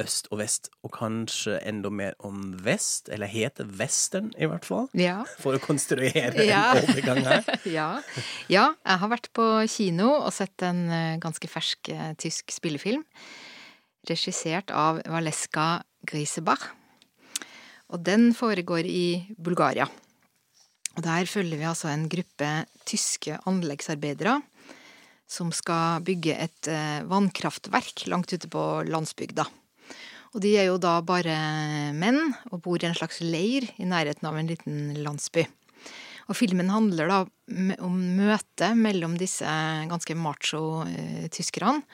øst 0.00 0.30
og 0.32 0.40
vest, 0.40 0.70
og 0.80 0.94
kanskje 0.96 1.58
enda 1.68 1.90
mer 1.92 2.16
om 2.24 2.54
vest, 2.64 3.10
eller 3.12 3.28
heter 3.28 3.68
western 3.76 4.30
i 4.40 4.48
hvert 4.48 4.64
fall, 4.64 4.88
ja. 4.96 5.18
for 5.40 5.56
å 5.56 5.60
konstruere 5.60 6.46
ja. 6.48 6.62
en 6.72 6.88
overgang 6.88 7.20
her. 7.28 7.52
ja. 7.78 7.90
ja. 8.52 8.64
jeg 8.80 9.02
har 9.04 9.12
vært 9.12 9.28
på 9.36 9.50
kino 9.72 10.08
og 10.14 10.32
sett 10.36 10.64
en 10.64 10.82
eh, 10.88 11.20
ganske 11.20 11.52
fersk 11.52 11.92
eh, 11.92 12.14
tysk 12.20 12.56
spillefilm, 12.56 13.04
regissert 14.08 14.72
av 14.72 15.04
Valeska 15.04 15.84
Grisebach, 16.08 16.70
og 17.92 18.02
den 18.08 18.30
foregår 18.36 18.88
i 18.88 19.36
Bulgaria. 19.36 19.90
Og 20.96 21.04
der 21.04 21.28
følger 21.28 21.60
vi 21.60 21.68
altså 21.68 21.90
en 21.92 22.06
gruppe 22.08 22.50
tyske 22.88 23.36
anleggsarbeidere 23.48 24.38
som 25.28 25.50
skal 25.52 26.04
bygge 26.06 26.36
et 26.38 26.70
eh, 26.70 27.02
vannkraftverk 27.10 28.06
langt 28.10 28.32
ute 28.32 28.48
på 28.48 28.62
landsbygda. 28.86 29.44
Og 30.36 30.42
de 30.44 30.52
er 30.60 30.68
jo 30.68 30.78
da 30.80 30.98
bare 31.04 31.36
menn 31.96 32.20
og 32.52 32.62
bor 32.64 32.80
i 32.80 32.88
en 32.88 32.96
slags 32.96 33.20
leir 33.24 33.66
i 33.80 33.88
nærheten 33.88 34.28
av 34.28 34.38
en 34.38 34.50
liten 34.50 34.80
landsby. 35.02 35.46
Og 36.26 36.34
filmen 36.38 36.70
handler 36.72 37.10
da 37.10 37.18
om 37.84 38.00
møtet 38.18 38.78
mellom 38.78 39.14
disse 39.18 39.46
ganske 39.90 40.16
macho 40.18 40.82
eh, 40.86 41.28
tyskerne 41.32 41.84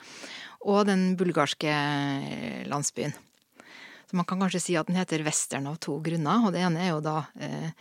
og 0.63 0.87
den 0.87 1.13
bulgarske 1.19 1.69
eh, 1.69 2.63
landsbyen. 2.69 3.13
Så 4.13 4.17
man 4.17 4.25
kan 4.29 4.37
kanskje 4.43 4.59
si 4.61 4.73
at 4.77 4.85
den 4.85 4.99
heter 4.99 5.23
Western 5.25 5.65
av 5.65 5.79
to 5.81 5.95
grunner. 6.05 6.43
Og 6.45 6.51
det 6.53 6.59
ene 6.61 6.83
er 6.85 6.91
jo 6.91 6.99
da 7.01 7.25
eh, 7.41 7.71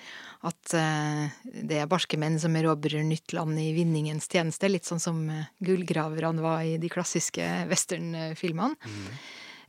at 0.49 0.73
eh, 0.81 1.27
det 1.69 1.77
er 1.83 1.91
barske 1.91 2.17
menn 2.17 2.39
som 2.41 2.57
erobrer 2.57 3.03
nytt 3.05 3.35
land 3.37 3.61
i 3.61 3.67
vinningens 3.77 4.31
tjeneste. 4.33 4.71
Litt 4.73 4.89
sånn 4.89 5.03
som 5.03 5.19
eh, 5.29 5.51
gullgraverne 5.61 6.41
var 6.41 6.63
i 6.65 6.79
de 6.81 6.89
klassiske 6.89 7.45
westernfilmene. 7.69 8.81
Mm. 8.81 9.11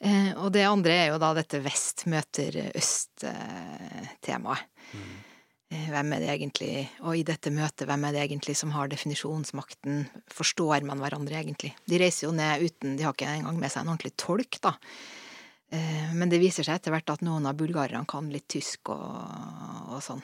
Eh, 0.08 0.29
og 0.38 0.53
det 0.55 0.63
andre 0.63 0.96
er 1.01 1.12
jo 1.12 1.17
da 1.20 1.34
dette 1.36 1.60
vest 1.65 2.05
møter 2.08 2.55
øst-temaet. 2.72 4.63
Mm. 4.96 5.12
Hvem 5.89 6.15
er 6.15 6.24
det 6.24 6.29
egentlig, 6.32 6.86
og 7.01 7.17
i 7.17 7.25
dette 7.27 7.51
møtet, 7.51 7.89
hvem 7.89 8.05
er 8.08 8.15
det 8.15 8.22
egentlig 8.24 8.55
som 8.55 8.72
har 8.72 8.88
definisjonsmakten? 8.88 10.05
Forstår 10.32 10.88
man 10.88 11.03
hverandre 11.03 11.41
egentlig? 11.41 11.74
De 11.91 12.00
reiser 12.00 12.29
jo 12.29 12.32
ned 12.39 12.63
uten, 12.63 12.96
de 12.96 13.03
har 13.03 13.12
ikke 13.17 13.36
engang 13.36 13.60
med 13.60 13.74
seg 13.74 13.84
en 13.84 13.91
ordentlig 13.98 14.13
tolk, 14.22 14.62
da. 14.63 14.77
Men 16.13 16.29
det 16.29 16.37
viser 16.37 16.67
seg 16.67 16.77
etter 16.77 16.93
hvert 16.93 17.09
at 17.09 17.23
noen 17.25 17.47
av 17.49 17.57
bulgarerne 17.57 18.05
kan 18.09 18.27
litt 18.29 18.45
tysk 18.51 18.91
og, 18.93 19.15
og 19.89 20.01
sånn. 20.05 20.21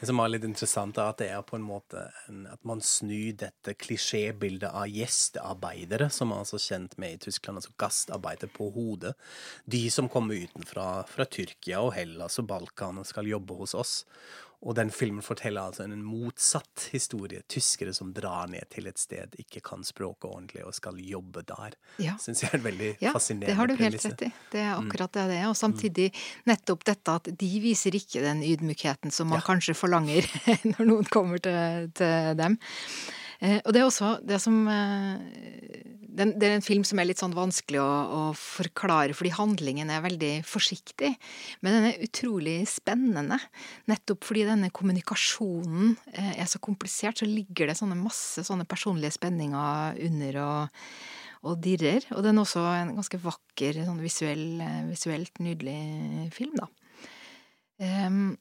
Det 0.00 0.06
som 0.08 0.20
er 0.22 0.30
litt 0.30 0.44
interessant, 0.46 0.98
er 0.98 1.10
at 1.10 1.20
det 1.20 1.28
er 1.34 1.42
på 1.46 1.56
en 1.58 1.66
måte 1.66 2.04
at 2.50 2.60
man 2.68 2.82
snur 2.84 3.34
dette 3.40 3.74
klisjébildet 3.78 4.70
av 4.70 4.90
gjestearbeidere, 4.90 6.10
som 6.14 6.32
er 6.32 6.44
altså 6.44 6.60
kjent 6.62 6.96
med 7.00 7.16
i 7.16 7.20
Tyskland, 7.26 7.58
altså 7.58 7.74
gastarbeidere 7.80 8.52
på 8.54 8.68
hodet. 8.74 9.14
De 9.66 9.82
som 9.90 10.10
kommer 10.12 10.38
utenfra, 10.46 10.88
fra 11.10 11.26
Tyrkia 11.26 11.82
og 11.84 11.94
Hellas 11.96 12.38
og 12.42 12.48
Balkan 12.52 13.02
og 13.02 13.08
skal 13.08 13.30
jobbe 13.30 13.58
hos 13.58 13.74
oss. 13.78 13.96
Og 14.64 14.72
den 14.78 14.90
filmen 14.94 15.22
forteller 15.24 15.68
altså 15.68 15.84
en 15.84 16.00
motsatt 16.04 16.88
historie. 16.92 17.42
Tyskere 17.52 17.92
som 17.96 18.14
drar 18.16 18.48
ned 18.48 18.64
til 18.72 18.88
et 18.88 19.00
sted, 19.00 19.34
ikke 19.40 19.60
kan 19.64 19.84
språket 19.84 20.28
ordentlig 20.30 20.64
og 20.64 20.72
skal 20.76 21.00
jobbe 21.04 21.44
der. 21.48 21.76
Ja. 22.00 22.16
Syns 22.20 22.44
jeg 22.46 22.54
er 22.56 22.64
veldig 22.64 22.92
ja, 23.02 23.12
fascinerende 23.12 23.52
Det 23.52 23.58
har 23.58 23.68
du 23.68 23.74
helt 23.80 24.06
rett 24.06 24.24
i. 24.24 24.30
Det 24.54 24.62
er 24.62 24.72
mm. 24.72 24.86
akkurat 24.86 25.18
det 25.18 25.26
det 25.30 25.40
er. 25.42 25.48
Og 25.50 25.58
samtidig 25.60 26.08
nettopp 26.48 26.86
dette 26.88 27.18
at 27.20 27.28
de 27.44 27.50
viser 27.60 27.98
ikke 27.98 28.24
den 28.24 28.40
ydmykheten 28.46 29.12
som 29.14 29.28
man 29.32 29.42
ja. 29.42 29.48
kanskje 29.50 29.76
forlanger 29.76 30.30
når 30.72 30.88
noen 30.88 31.12
kommer 31.12 31.44
til, 31.44 31.90
til 31.98 32.32
dem. 32.40 32.56
Eh, 33.44 33.60
og 33.60 33.74
det 33.74 33.82
er 33.82 33.88
også 33.88 34.14
det 34.24 34.40
som 34.40 34.64
eh, 36.16 36.32
det 36.38 36.48
er 36.48 36.56
en 36.58 36.64
film 36.64 36.84
som 36.86 37.00
er 37.00 37.08
litt 37.08 37.20
sånn 37.20 37.34
vanskelig 37.36 37.80
å, 37.82 37.88
å, 37.88 38.20
forklare, 38.38 39.16
fordi 39.16 39.34
handlingen 39.36 39.90
er 39.92 40.04
veldig 40.04 40.32
forsiktig. 40.48 41.14
Men 41.64 41.76
den 41.76 41.88
er 41.90 42.06
utrolig 42.06 42.56
spennende. 42.70 43.40
Nettopp 43.90 44.26
fordi 44.28 44.46
denne 44.48 44.70
kommunikasjonen 44.74 45.96
eh, 46.14 46.32
er 46.38 46.48
så 46.50 46.62
komplisert, 46.62 47.20
så 47.20 47.28
ligger 47.28 47.70
det 47.70 47.78
sånne 47.80 47.98
masse 47.98 48.46
sånne 48.46 48.68
personlige 48.68 49.16
spenninger 49.16 50.00
under 50.08 50.40
og, 50.44 50.86
og 51.50 51.60
dirrer. 51.64 52.06
Og 52.14 52.24
den 52.26 52.38
er 52.38 52.46
også 52.46 52.64
en 52.70 52.94
ganske 53.00 53.20
vakker, 53.24 53.82
sånn 53.84 54.02
visuell, 54.02 54.48
visuelt 54.90 55.42
nydelig 55.44 56.30
film, 56.34 56.56
da. 56.62 56.70
Um, 57.74 58.36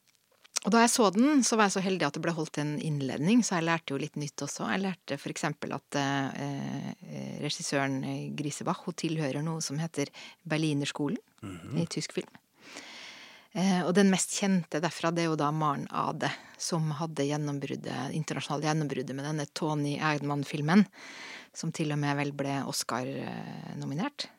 og 0.64 0.72
da 0.72 0.84
jeg 0.86 0.92
så 0.94 1.10
den, 1.12 1.42
så 1.44 1.58
var 1.60 1.68
jeg 1.68 1.76
så 1.76 1.84
heldig 1.84 2.06
at 2.08 2.16
det 2.16 2.22
ble 2.24 2.34
holdt 2.36 2.58
en 2.62 2.78
innledning, 2.80 3.42
så 3.44 3.58
jeg 3.58 3.68
lærte 3.68 3.92
jo 3.92 4.00
litt 4.00 4.16
nytt 4.20 4.46
også. 4.46 4.70
Jeg 4.72 4.84
lærte 4.86 5.18
for 5.20 5.34
eksempel 5.34 5.76
at 5.76 5.98
eh, 6.00 6.94
regissøren 7.44 8.00
Grisebach 8.38 8.86
hun 8.86 8.96
tilhører 8.96 9.44
noe 9.44 9.60
som 9.66 9.82
heter 9.84 10.08
Berlinerskolen 10.48 11.20
mm 11.44 11.58
-hmm. 11.60 11.82
i 11.84 11.86
tysk 11.86 12.14
film. 12.14 12.32
Eh, 13.54 13.84
og 13.86 13.92
den 13.94 14.10
mest 14.10 14.34
kjente 14.34 14.80
derfra, 14.82 15.12
det 15.14 15.24
er 15.24 15.30
jo 15.30 15.36
da 15.38 15.52
Maren 15.52 15.86
Ade, 15.92 16.32
som 16.58 16.90
hadde 16.98 17.28
gjennombruddet, 17.28 18.14
internasjonale 18.18 18.66
gjennombruddet 18.66 19.16
med 19.16 19.26
denne 19.26 19.46
Tony 19.54 20.00
Eidmann-filmen, 20.00 20.86
som 21.54 21.72
til 21.72 21.92
og 21.94 22.00
med 22.02 22.18
vel 22.18 22.32
ble 22.32 22.64
Oscar-nominert. 22.66 24.30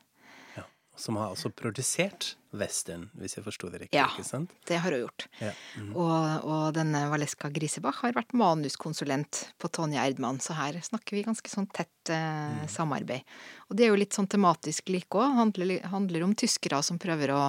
Som 0.95 1.17
har 1.19 1.33
altså 1.33 1.51
produsert 1.51 2.35
western, 2.55 3.09
hvis 3.19 3.35
jeg 3.35 3.43
forsto 3.43 3.67
det 3.71 3.81
riktig? 3.83 3.97
Ja, 3.97 4.07
ikke 4.13 4.23
sant? 4.27 4.53
det 4.69 4.77
har 4.79 4.95
hun 4.95 5.03
gjort. 5.03 5.25
Ja. 5.41 5.51
Mm. 5.81 5.89
Og, 5.91 6.45
og, 6.47 6.61
denne 6.77 7.01
Valeska 7.11 7.51
Grisebach 7.53 7.99
har 8.05 8.15
vært 8.15 8.31
manuskonsulent 8.37 9.41
på 9.59 9.71
Tonje 9.75 9.99
Erdmann, 9.99 10.39
så 10.43 10.55
her 10.55 10.79
snakker 10.85 11.17
vi 11.17 11.25
ganske 11.27 11.51
sånn 11.51 11.67
tett 11.75 12.13
eh, 12.13 12.55
mm. 12.61 12.63
samarbeid. 12.71 13.35
Og 13.69 13.75
det 13.75 13.87
er 13.87 13.93
jo 13.93 13.99
litt 13.99 14.15
sånn 14.15 14.31
tematisk 14.31 14.93
like 14.93 15.19
òg. 15.19 15.35
Handler, 15.41 15.77
handler 15.91 16.25
om 16.27 16.35
tyskere 16.37 16.79
som 16.85 17.01
prøver 17.01 17.35
å 17.35 17.43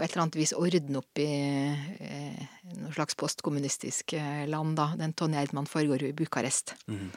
på 0.00 0.04
et 0.06 0.14
eller 0.14 0.22
annet 0.22 0.38
vis 0.38 0.54
ordne 0.56 1.00
opp 1.02 1.20
i 1.20 1.26
eh, 1.28 2.44
noe 2.78 2.94
slags 2.94 3.18
postkommunistisk 3.20 4.14
eh, 4.16 4.46
land, 4.48 4.78
da. 4.78 4.94
Den 4.96 5.12
Tonje 5.12 5.42
Erdmann 5.42 5.68
foregår 5.68 6.06
jo 6.06 6.12
i 6.12 6.16
Bucarest. 6.16 6.72
Mm. 6.88 7.10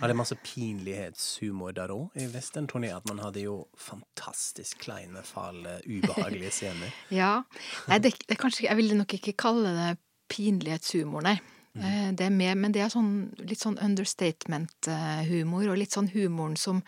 Har 0.00 0.10
det 0.10 0.16
masse 0.18 0.36
pinlighetshumor 0.36 1.72
der 1.76 1.92
òg, 1.94 2.10
i 2.18 2.26
western-turné? 2.28 2.90
at 2.96 3.06
man 3.08 3.22
hadde 3.22 3.44
jo 3.44 3.56
fantastisk 3.78 4.82
kleine, 4.84 5.22
fæle, 5.24 5.78
ubehagelige 5.86 6.52
scener. 6.58 6.94
ja. 7.10 7.42
Nei, 7.88 7.98
det, 8.04 8.14
det 8.28 8.38
kanskje, 8.40 8.66
jeg 8.68 8.76
ville 8.76 8.98
nok 8.98 9.14
ikke 9.16 9.36
kalle 9.46 9.72
det 9.78 9.90
pinlighetshumor, 10.32 11.24
nei. 11.24 11.38
Mm. 11.74 12.14
Det 12.14 12.26
er 12.28 12.30
med, 12.30 12.54
men 12.62 12.74
det 12.74 12.84
er 12.84 12.90
sånn, 12.92 13.12
litt 13.42 13.62
sånn 13.62 13.80
understatement-humor, 13.82 15.70
og 15.72 15.78
litt 15.80 15.94
sånn 15.96 16.12
humoren 16.12 16.54
som 16.60 16.84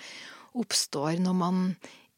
oppstår 0.56 1.18
når 1.22 1.34
man 1.36 1.64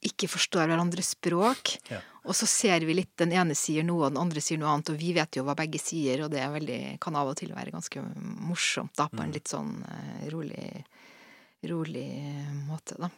ikke 0.05 0.29
forstår 0.31 0.69
hverandres 0.69 1.15
språk. 1.17 1.79
Ja. 1.91 2.03
Og 2.29 2.37
så 2.37 2.47
ser 2.49 2.85
vi 2.85 2.97
litt 2.99 3.15
den 3.21 3.33
ene 3.33 3.57
sier 3.57 3.87
noe, 3.87 4.05
og 4.05 4.13
den 4.13 4.21
andre 4.21 4.43
sier 4.45 4.61
noe 4.61 4.75
annet, 4.75 4.91
og 4.93 5.01
vi 5.01 5.15
vet 5.17 5.39
jo 5.39 5.47
hva 5.47 5.55
begge 5.57 5.81
sier, 5.81 6.21
og 6.25 6.33
det 6.35 6.45
veldig, 6.53 6.81
kan 7.01 7.17
av 7.17 7.31
og 7.31 7.39
til 7.41 7.55
være 7.57 7.73
ganske 7.73 8.03
morsomt, 8.45 8.93
da, 8.99 9.09
på 9.09 9.23
en 9.23 9.31
mm. 9.31 9.37
litt 9.39 9.49
sånn 9.49 9.71
uh, 9.81 10.27
rolig, 10.35 10.69
rolig 11.71 12.11
måte, 12.67 12.99
da. 13.01 13.09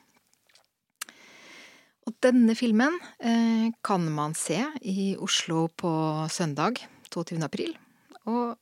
Og 2.06 2.14
denne 2.22 2.54
filmen 2.58 2.94
uh, 3.02 3.66
kan 3.82 4.06
man 4.14 4.38
se 4.38 4.62
i 4.86 5.12
Oslo 5.18 5.66
på 5.74 5.90
søndag 6.30 6.78
22. 7.10 7.40
april, 7.42 7.74
og 8.30 8.54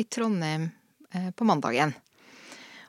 i 0.00 0.08
Trondheim 0.08 0.70
uh, 1.12 1.28
på 1.36 1.44
mandag 1.44 1.76
igjen. 1.76 1.94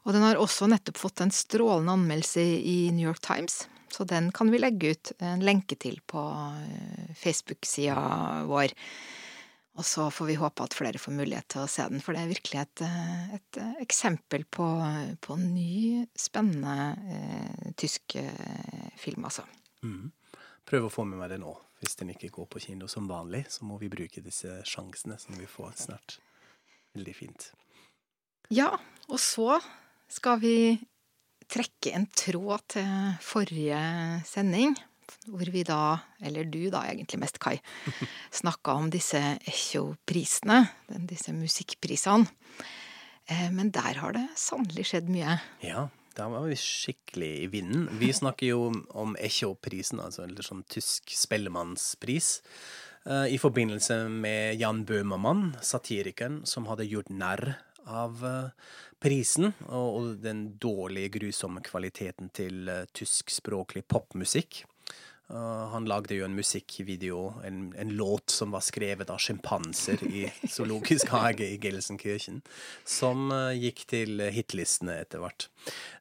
Og 0.07 0.15
den 0.15 0.23
har 0.25 0.39
også 0.39 0.71
nettopp 0.71 0.97
fått 0.97 1.21
en 1.21 1.35
strålende 1.35 1.99
anmeldelse 1.99 2.41
i 2.41 2.77
New 2.95 3.03
York 3.03 3.19
Times. 3.21 3.65
Så 3.91 4.05
den 4.07 4.31
kan 4.35 4.51
vi 4.51 4.61
legge 4.61 4.93
ut 4.93 5.11
en 5.19 5.43
lenke 5.43 5.75
til 5.79 5.99
på 6.07 6.21
eh, 6.61 7.11
Facebook-sida 7.19 8.45
vår. 8.49 8.75
Og 9.79 9.85
så 9.85 10.09
får 10.11 10.25
vi 10.27 10.35
håpe 10.35 10.65
at 10.65 10.75
flere 10.75 10.99
får 10.99 11.13
mulighet 11.15 11.47
til 11.53 11.63
å 11.63 11.69
se 11.71 11.85
den, 11.87 12.01
for 12.03 12.15
det 12.15 12.25
er 12.25 12.31
virkelig 12.33 12.59
et, 12.59 12.81
eh, 12.83 13.35
et 13.37 13.59
eh, 13.61 13.75
eksempel 13.85 14.43
på, 14.51 14.67
på 15.23 15.37
ny, 15.39 16.03
spennende 16.19 16.89
eh, 17.07 17.71
tysk 17.79 18.17
film, 18.99 19.25
altså. 19.29 19.45
Mm. 19.85 20.11
Prøv 20.67 20.87
å 20.87 20.91
få 20.91 21.05
med 21.07 21.21
meg 21.21 21.31
det 21.31 21.39
nå. 21.41 21.55
Hvis 21.81 21.97
den 21.97 22.11
ikke 22.13 22.29
går 22.35 22.49
på 22.51 22.61
kino 22.61 22.89
som 22.91 23.07
vanlig, 23.09 23.45
så 23.49 23.65
må 23.65 23.79
vi 23.81 23.89
bruke 23.89 24.21
disse 24.21 24.59
sjansene 24.67 25.17
som 25.17 25.39
vi 25.39 25.47
får 25.49 25.73
snart. 25.87 26.19
Veldig 26.93 27.15
fint. 27.15 27.47
Ja, 28.53 28.75
og 29.07 29.17
så 29.23 29.55
skal 30.11 30.41
vi 30.43 30.55
trekke 31.51 31.93
en 31.97 32.07
tråd 32.15 32.65
til 32.75 32.89
forrige 33.25 33.81
sending, 34.27 34.75
hvor 35.27 35.49
vi 35.53 35.63
da, 35.67 35.99
eller 36.23 36.47
du 36.49 36.63
da 36.73 36.85
egentlig 36.89 37.19
mest, 37.21 37.39
Kai, 37.41 37.57
snakka 38.41 38.77
om 38.79 38.91
disse 38.93 39.19
Echo-prisene, 39.47 40.63
disse 41.09 41.35
musikkprisene. 41.35 42.29
Eh, 43.31 43.49
men 43.53 43.71
der 43.73 43.99
har 44.01 44.15
det 44.15 44.27
sannelig 44.39 44.89
skjedd 44.89 45.11
mye. 45.11 45.37
Ja, 45.63 45.87
da 46.17 46.27
var 46.31 46.47
vi 46.49 46.57
skikkelig 46.59 47.31
i 47.45 47.49
vinden. 47.51 47.87
Vi 48.01 48.11
snakker 48.21 48.49
jo 48.49 48.69
om 48.97 49.17
Echo-prisen, 49.19 50.01
altså 50.03 50.25
en 50.25 50.37
sånn 50.43 50.63
tysk 50.71 51.13
spellemannspris. 51.15 52.37
Eh, 53.05 53.27
I 53.35 53.41
forbindelse 53.41 54.03
med 54.11 54.59
Jan 54.61 54.83
Bøhmermann, 54.87 55.51
satirikeren 55.61 56.41
som 56.49 56.67
hadde 56.71 56.89
gjort 56.89 57.11
narr 57.13 57.55
av 57.89 58.25
eh, 58.25 58.49
prisen 59.01 59.51
og, 59.67 60.17
den 60.21 60.43
dårlige, 60.61 61.15
grusomme 61.17 61.63
kvaliteten 61.65 62.29
til 62.35 62.69
uh, 62.69 62.83
tyskspråklig 62.93 63.81
popmusikk. 63.89 64.61
Uh, 65.31 65.71
han 65.71 65.87
lagde 65.87 66.17
jo 66.17 66.25
en 66.27 66.35
musikkvideo, 66.35 67.21
en, 67.47 67.61
en, 67.79 67.93
låt 67.95 68.33
som 68.33 68.51
var 68.51 68.63
skrevet 68.65 69.09
av 69.13 69.21
sjimpanser 69.23 70.03
i 70.09 70.25
Zoologisk 70.53 71.13
hage 71.15 71.47
i 71.47 71.55
Gelsenkirchen, 71.61 72.41
som 72.83 73.31
uh, 73.31 73.55
gikk 73.55 73.85
til 73.93 74.19
hitlistene 74.35 74.99
etter 75.05 75.23
hvert. 75.23 75.47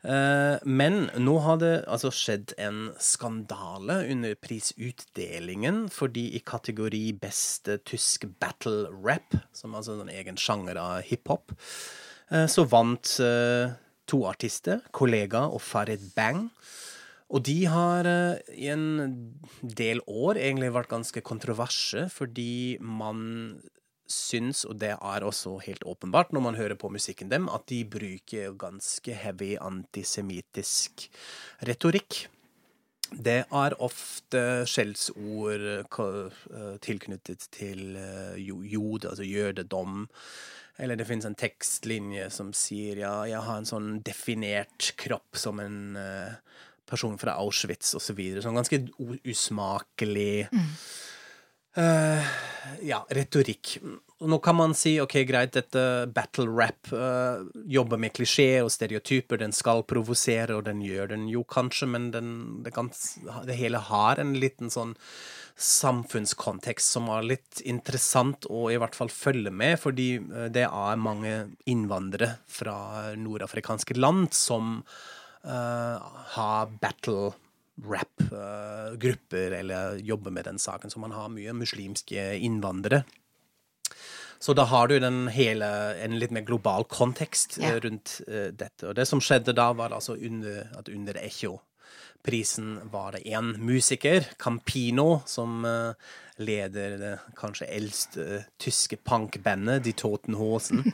Uh, 0.03 0.59
men 0.67 1.07
nå 1.15 1.39
har 1.47 1.63
det 1.63 1.73
altså 1.87 2.11
skjedd 2.11 2.57
en 2.59 2.91
skandale 2.99 4.03
under 4.11 4.35
prisutdelingen, 4.35 5.85
fordi 5.95 6.33
i 6.35 6.43
kategori 6.43 7.07
beste 7.23 7.79
tysk 7.87 8.27
battle 8.43 8.91
rap, 8.99 9.39
som 9.55 9.79
altså 9.79 10.01
en 10.03 10.11
egen 10.13 10.41
sjanger 10.41 10.81
av 10.83 11.05
hiphop, 11.07 11.55
Eh, 12.31 12.47
så 12.47 12.65
vant 12.71 13.17
eh, 13.25 13.73
to 14.11 14.23
artister, 14.31 14.85
kollega 14.95 15.47
og 15.51 15.63
Farid 15.65 16.13
Bang. 16.17 16.49
Og 17.31 17.45
de 17.47 17.59
har 17.71 18.09
eh, 18.11 18.41
i 18.59 18.71
en 18.73 19.13
del 19.63 20.03
år 20.07 20.41
egentlig 20.41 20.73
vært 20.75 20.91
ganske 20.91 21.23
kontroverse, 21.23 22.09
fordi 22.11 22.79
man 22.83 23.61
syns, 24.11 24.65
og 24.67 24.81
det 24.83 24.97
er 24.97 25.23
også 25.23 25.61
helt 25.63 25.85
åpenbart 25.87 26.33
når 26.35 26.43
man 26.43 26.59
hører 26.59 26.75
på 26.75 26.91
musikken 26.91 27.31
dem, 27.31 27.47
at 27.47 27.69
de 27.71 27.85
bruker 27.87 28.57
ganske 28.59 29.15
heavy 29.15 29.55
antisemittisk 29.63 31.07
retorikk. 31.69 32.25
Det 33.11 33.41
er 33.43 33.75
ofte 33.83 34.41
skjellsord 34.71 35.65
tilknyttet 36.83 37.47
til 37.55 37.97
jode, 38.39 39.11
altså 39.11 39.27
jødedom. 39.27 40.05
Eller 40.79 40.97
det 40.97 41.07
finnes 41.09 41.27
en 41.27 41.39
tekstlinje 41.39 42.29
som 42.33 42.53
sier 42.57 43.03
ja, 43.03 43.15
jeg 43.29 43.43
har 43.47 43.59
en 43.61 43.69
sånn 43.69 43.91
definert 44.07 44.93
kropp 45.01 45.39
som 45.39 45.59
en 45.63 45.99
uh, 45.99 46.39
person 46.91 47.19
fra 47.21 47.39
Auschwitz 47.41 47.95
osv. 47.95 48.11
Så 48.11 48.17
videre. 48.19 48.45
sånn 48.45 48.59
ganske 48.59 48.83
usmakelig 49.31 50.49
mm. 50.51 50.71
uh, 51.79 52.31
ja, 52.83 53.03
retorikk. 53.15 53.77
Nå 54.21 54.39
kan 54.45 54.59
man 54.59 54.75
si 54.77 54.97
ok, 55.01 55.23
greit, 55.29 55.55
dette 55.57 55.83
battle 56.13 56.51
rap 56.51 56.91
uh, 56.93 57.47
jobber 57.71 58.01
med 58.03 58.13
klisjé 58.17 58.61
og 58.65 58.73
stereotyper, 58.75 59.41
den 59.41 59.55
skal 59.57 59.85
provosere, 59.89 60.59
og 60.59 60.67
den 60.67 60.83
gjør 60.85 61.15
den 61.15 61.29
jo 61.33 61.45
kanskje, 61.49 61.89
men 61.95 62.11
den, 62.15 62.33
det, 62.67 62.75
kan, 62.77 62.91
det 63.49 63.57
hele 63.57 63.81
har 63.91 64.21
en 64.21 64.35
liten 64.37 64.73
sånn 64.73 64.97
samfunnskontekst 65.61 66.97
som 66.97 67.09
var 67.11 67.25
litt 67.27 67.61
interessant 67.69 68.47
å 68.49 68.69
i 68.73 68.79
hvert 68.81 68.97
fall 68.97 69.11
følge 69.13 69.53
med, 69.53 69.77
fordi 69.83 70.15
eh, 70.17 70.49
det 70.53 70.67
er 70.67 71.01
mange 71.01 71.35
innvandrere 71.69 72.39
fra 72.49 73.13
nordafrikanske 73.19 73.99
land 74.01 74.31
som 74.37 74.81
uh, 75.47 76.01
har 76.35 76.75
battle 76.83 77.33
rap-grupper, 77.81 79.55
uh, 79.55 79.59
eller 79.61 80.03
jobbe 80.05 80.33
med 80.35 80.45
den 80.49 80.59
saken. 80.59 80.91
Så 80.91 81.01
man 81.01 81.17
har 81.17 81.33
mye 81.33 81.55
muslimske 81.57 82.35
innvandrere. 82.39 83.05
Så 84.41 84.55
da 84.57 84.65
har 84.65 84.89
du 84.89 84.97
den 85.01 85.27
hele, 85.29 85.67
en 86.01 86.17
litt 86.17 86.33
mer 86.33 86.47
global 86.49 86.87
kontekst 86.89 87.59
ja. 87.61 87.75
rundt 87.85 88.23
dette. 88.27 88.87
Og 88.89 88.95
det 88.97 89.05
som 89.05 89.21
skjedde 89.21 89.53
da, 89.53 89.67
var 89.77 89.93
altså 89.93 90.15
under, 90.17 90.63
at 90.81 90.89
under 90.89 91.19
Echo 91.21 91.59
prisen 92.23 92.81
var 92.91 93.13
det 93.13 93.19
én 93.19 93.57
musiker, 93.59 94.27
Campino, 94.39 95.21
som 95.27 95.65
eh, 95.65 95.93
leder 96.37 96.97
det 97.01 97.15
kanskje 97.39 97.69
eldste 97.71 98.27
eh, 98.37 98.49
tyske 98.61 98.97
punkbandet, 98.97 99.85
De 99.85 99.93
Toten 99.93 100.35
Hosen. 100.35 100.85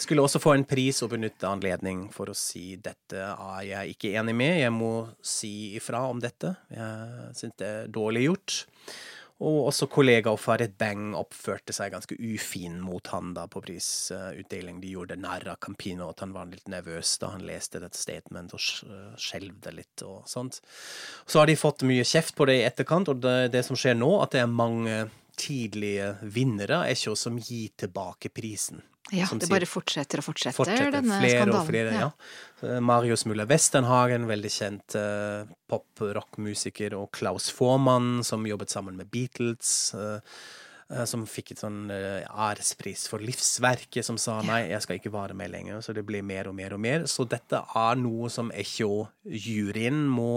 Skulle 0.00 0.24
også 0.24 0.40
få 0.40 0.54
en 0.56 0.64
pris 0.64 1.02
og 1.04 1.12
benytte 1.12 1.48
anledning 1.48 2.06
for 2.14 2.32
å 2.32 2.36
si 2.36 2.74
dette 2.80 3.20
er 3.20 3.62
jeg 3.68 3.94
ikke 3.94 4.14
enig 4.16 4.34
med, 4.36 4.56
jeg 4.62 4.72
må 4.72 4.92
si 5.20 5.74
ifra 5.76 6.06
om 6.08 6.22
dette. 6.22 6.54
Jeg 6.72 7.34
syns 7.36 7.56
det 7.60 7.68
er 7.68 7.90
dårlig 7.92 8.24
gjort. 8.30 8.60
Og 9.40 9.70
også 9.70 9.86
kollega 9.88 10.32
Farid 10.36 10.74
Beng 10.80 11.14
oppførte 11.16 11.72
seg 11.72 11.94
ganske 11.94 12.16
ufin 12.16 12.74
mot 12.84 13.06
han 13.12 13.32
da 13.36 13.46
på 13.48 13.62
prisutdeling. 13.64 14.82
De 14.82 14.90
gjorde 14.92 15.16
narr 15.20 15.46
av 15.48 15.56
Campino, 15.64 16.10
at 16.12 16.20
han 16.20 16.34
var 16.36 16.50
litt 16.50 16.68
nervøs 16.68 17.14
da 17.22 17.32
han 17.32 17.46
leste 17.48 17.80
dette 17.80 17.96
statement 17.96 18.52
og 18.56 18.60
skjelvde 18.60 19.72
litt 19.72 20.04
og 20.04 20.28
sånt. 20.28 20.60
Så 21.24 21.40
har 21.40 21.48
de 21.48 21.56
fått 21.56 21.86
mye 21.88 22.04
kjeft 22.04 22.36
på 22.36 22.48
det 22.50 22.58
i 22.60 22.66
etterkant, 22.68 23.08
og 23.08 23.24
det, 23.24 23.48
det 23.56 23.64
som 23.64 23.80
skjer 23.80 23.96
nå, 23.96 24.12
at 24.20 24.36
det 24.36 24.44
er 24.44 24.52
mange 24.52 25.06
tidlige 25.40 26.12
vinnere 26.22 26.84
er 26.84 26.96
ikke 26.96 27.14
oss 27.14 27.26
som 27.26 27.38
gir 27.40 27.72
tilbake 27.80 28.32
prisen. 28.34 28.84
Ja, 29.10 29.26
det 29.34 29.48
bare 29.50 29.66
fortsetter 29.66 30.20
og 30.20 30.28
fortsetter, 30.28 30.54
fortsetter 30.54 30.92
denne 30.94 31.18
flere 31.18 31.40
skandalen. 31.40 31.60
Og 31.64 31.70
flere, 31.70 31.94
ja. 31.96 32.08
ja. 32.62 32.78
Marius 32.84 33.24
Muller 33.26 33.48
Westernhagen, 33.50 34.28
veldig 34.30 34.52
kjent 34.54 34.96
uh, 35.00 35.50
pop-rock-musiker, 35.70 36.94
og 36.98 37.10
Klaus 37.16 37.48
Formann, 37.54 38.20
som 38.26 38.46
jobbet 38.46 38.70
sammen 38.70 39.00
med 39.00 39.10
Beatles. 39.10 39.72
Uh, 39.96 40.20
uh, 40.92 41.02
som 41.10 41.26
fikk 41.26 41.56
et 41.56 41.64
sånn 41.64 41.90
ærespris 41.90 43.08
for 43.10 43.24
livsverket, 43.24 44.06
som 44.06 44.20
sa 44.20 44.38
nei, 44.46 44.68
jeg 44.70 44.86
skal 44.86 45.00
ikke 45.00 45.14
være 45.16 45.38
med 45.38 45.56
lenger. 45.56 45.82
Så 45.82 45.96
det 45.96 46.06
blir 46.06 46.22
mer 46.26 46.52
og 46.52 46.58
mer 46.60 46.76
og 46.76 46.84
mer. 46.84 47.10
Så 47.10 47.26
dette 47.30 47.64
er 47.82 47.98
noe 47.98 48.30
som 48.30 48.54
Echo-juryen 48.54 50.04
må 50.12 50.36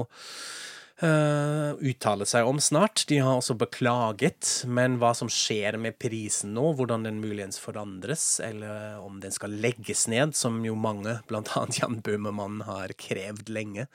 uh, 1.01 1.73
uttale 1.79 2.25
seg 2.29 2.47
om 2.47 2.59
snart. 2.61 3.05
De 3.09 3.17
har 3.23 3.39
også 3.39 3.55
beklaget, 3.57 4.49
men 4.69 4.99
hva 5.01 5.13
som 5.17 5.31
skjer 5.31 5.77
med 5.81 5.97
prisen 6.01 6.53
nå, 6.57 6.73
hvordan 6.77 7.07
den 7.07 7.21
muligens 7.23 7.59
forandres, 7.61 8.37
eller 8.43 8.99
om 9.01 9.21
den 9.23 9.33
skal 9.33 9.55
legges 9.63 10.05
ned, 10.11 10.35
som 10.37 10.61
jo 10.65 10.75
mange, 10.77 11.17
blant 11.29 11.53
annet 11.57 11.81
Jan 11.81 12.01
Bøhmermann, 12.05 12.61
har 12.67 12.93
krevd 12.99 13.49
lenge, 13.53 13.87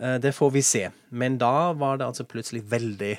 uh, 0.00 0.16
det 0.22 0.34
får 0.36 0.54
vi 0.54 0.64
se. 0.66 0.84
Men 1.10 1.40
da 1.42 1.72
var 1.78 1.98
det 1.98 2.10
altså 2.10 2.28
plutselig 2.28 2.66
veldig 2.70 3.16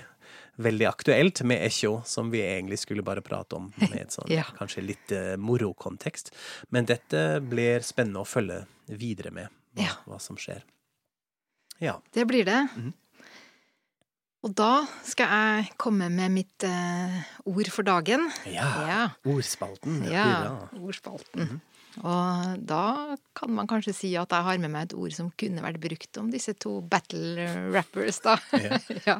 veldig 0.59 0.85
aktuelt 0.89 1.39
med 1.47 1.61
Echo, 1.63 2.01
som 2.05 2.31
vi 2.33 2.41
egentlig 2.43 2.81
skulle 2.81 3.03
bare 3.03 3.21
prate 3.23 3.55
om 3.55 3.69
med 3.79 3.95
et 4.01 4.11
sånn 4.11 4.27
ja. 4.31 4.43
kanskje 4.57 4.83
litt 4.83 5.13
uh, 5.15 5.37
morokontekst. 5.39 6.33
Men 6.75 6.89
dette 6.89 7.39
blir 7.39 7.85
spennende 7.85 8.25
å 8.25 8.27
følge 8.27 8.65
videre 8.91 9.31
med, 9.31 9.47
hva, 9.77 9.85
ja. 9.87 9.95
hva 10.09 10.19
som 10.19 10.39
skjer. 10.39 10.65
Ja. 11.79 12.01
Det 12.11 12.25
blir 12.27 12.43
det. 12.45 12.67
Mm 12.75 12.83
-hmm. 12.85 12.93
Og 14.39 14.53
da 14.55 14.85
skal 15.03 15.33
jeg 15.33 15.73
komme 15.81 16.07
med 16.13 16.31
mitt 16.31 16.63
eh, 16.63 17.17
ord 17.49 17.69
for 17.73 17.83
dagen. 17.87 18.29
Ja. 18.47 18.69
ja. 18.87 19.01
Ordspalten. 19.27 20.03
Ja, 20.07 20.69
ordspalten. 20.79 21.41
Mm 21.43 21.49
-hmm. 21.49 21.65
Og 22.05 22.59
da 22.69 23.17
kan 23.35 23.51
man 23.51 23.67
kanskje 23.67 23.93
si 23.93 24.15
at 24.15 24.31
jeg 24.31 24.45
har 24.45 24.57
med 24.57 24.69
meg 24.69 24.83
et 24.87 24.93
ord 24.93 25.11
som 25.11 25.31
kunne 25.31 25.63
vært 25.63 25.81
brukt 25.81 26.17
om 26.17 26.29
disse 26.31 26.53
to 26.53 26.81
battle 26.81 27.47
rappers, 27.73 28.19
da. 28.19 28.37
Ja. 28.53 28.79
ja. 29.09 29.17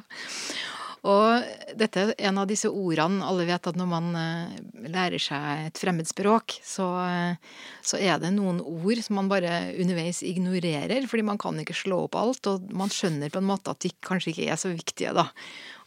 Og 1.04 1.44
dette 1.78 2.02
er 2.02 2.12
en 2.30 2.40
av 2.42 2.48
disse 2.50 2.70
ordene 2.70 3.26
Alle 3.26 3.46
vet 3.48 3.68
at 3.70 3.78
når 3.78 3.88
man 3.90 4.10
eh, 4.18 4.60
lærer 4.90 5.22
seg 5.22 5.66
et 5.68 5.82
fremmedspråk, 5.82 6.56
så, 6.66 6.88
eh, 7.06 7.58
så 7.86 8.00
er 8.02 8.22
det 8.22 8.32
noen 8.36 8.62
ord 8.64 9.02
som 9.06 9.20
man 9.20 9.32
bare 9.32 9.74
underveis 9.80 10.22
ignorerer, 10.26 11.08
fordi 11.10 11.26
man 11.28 11.40
kan 11.42 11.60
ikke 11.62 11.78
slå 11.78 12.04
opp 12.08 12.18
alt, 12.20 12.50
og 12.52 12.70
man 12.76 12.92
skjønner 12.94 13.34
på 13.34 13.42
en 13.42 13.50
måte 13.50 13.74
at 13.74 13.84
de 13.86 13.92
kanskje 14.06 14.34
ikke 14.34 14.48
er 14.54 14.62
så 14.62 14.72
viktige, 14.74 15.14
da. 15.18 15.28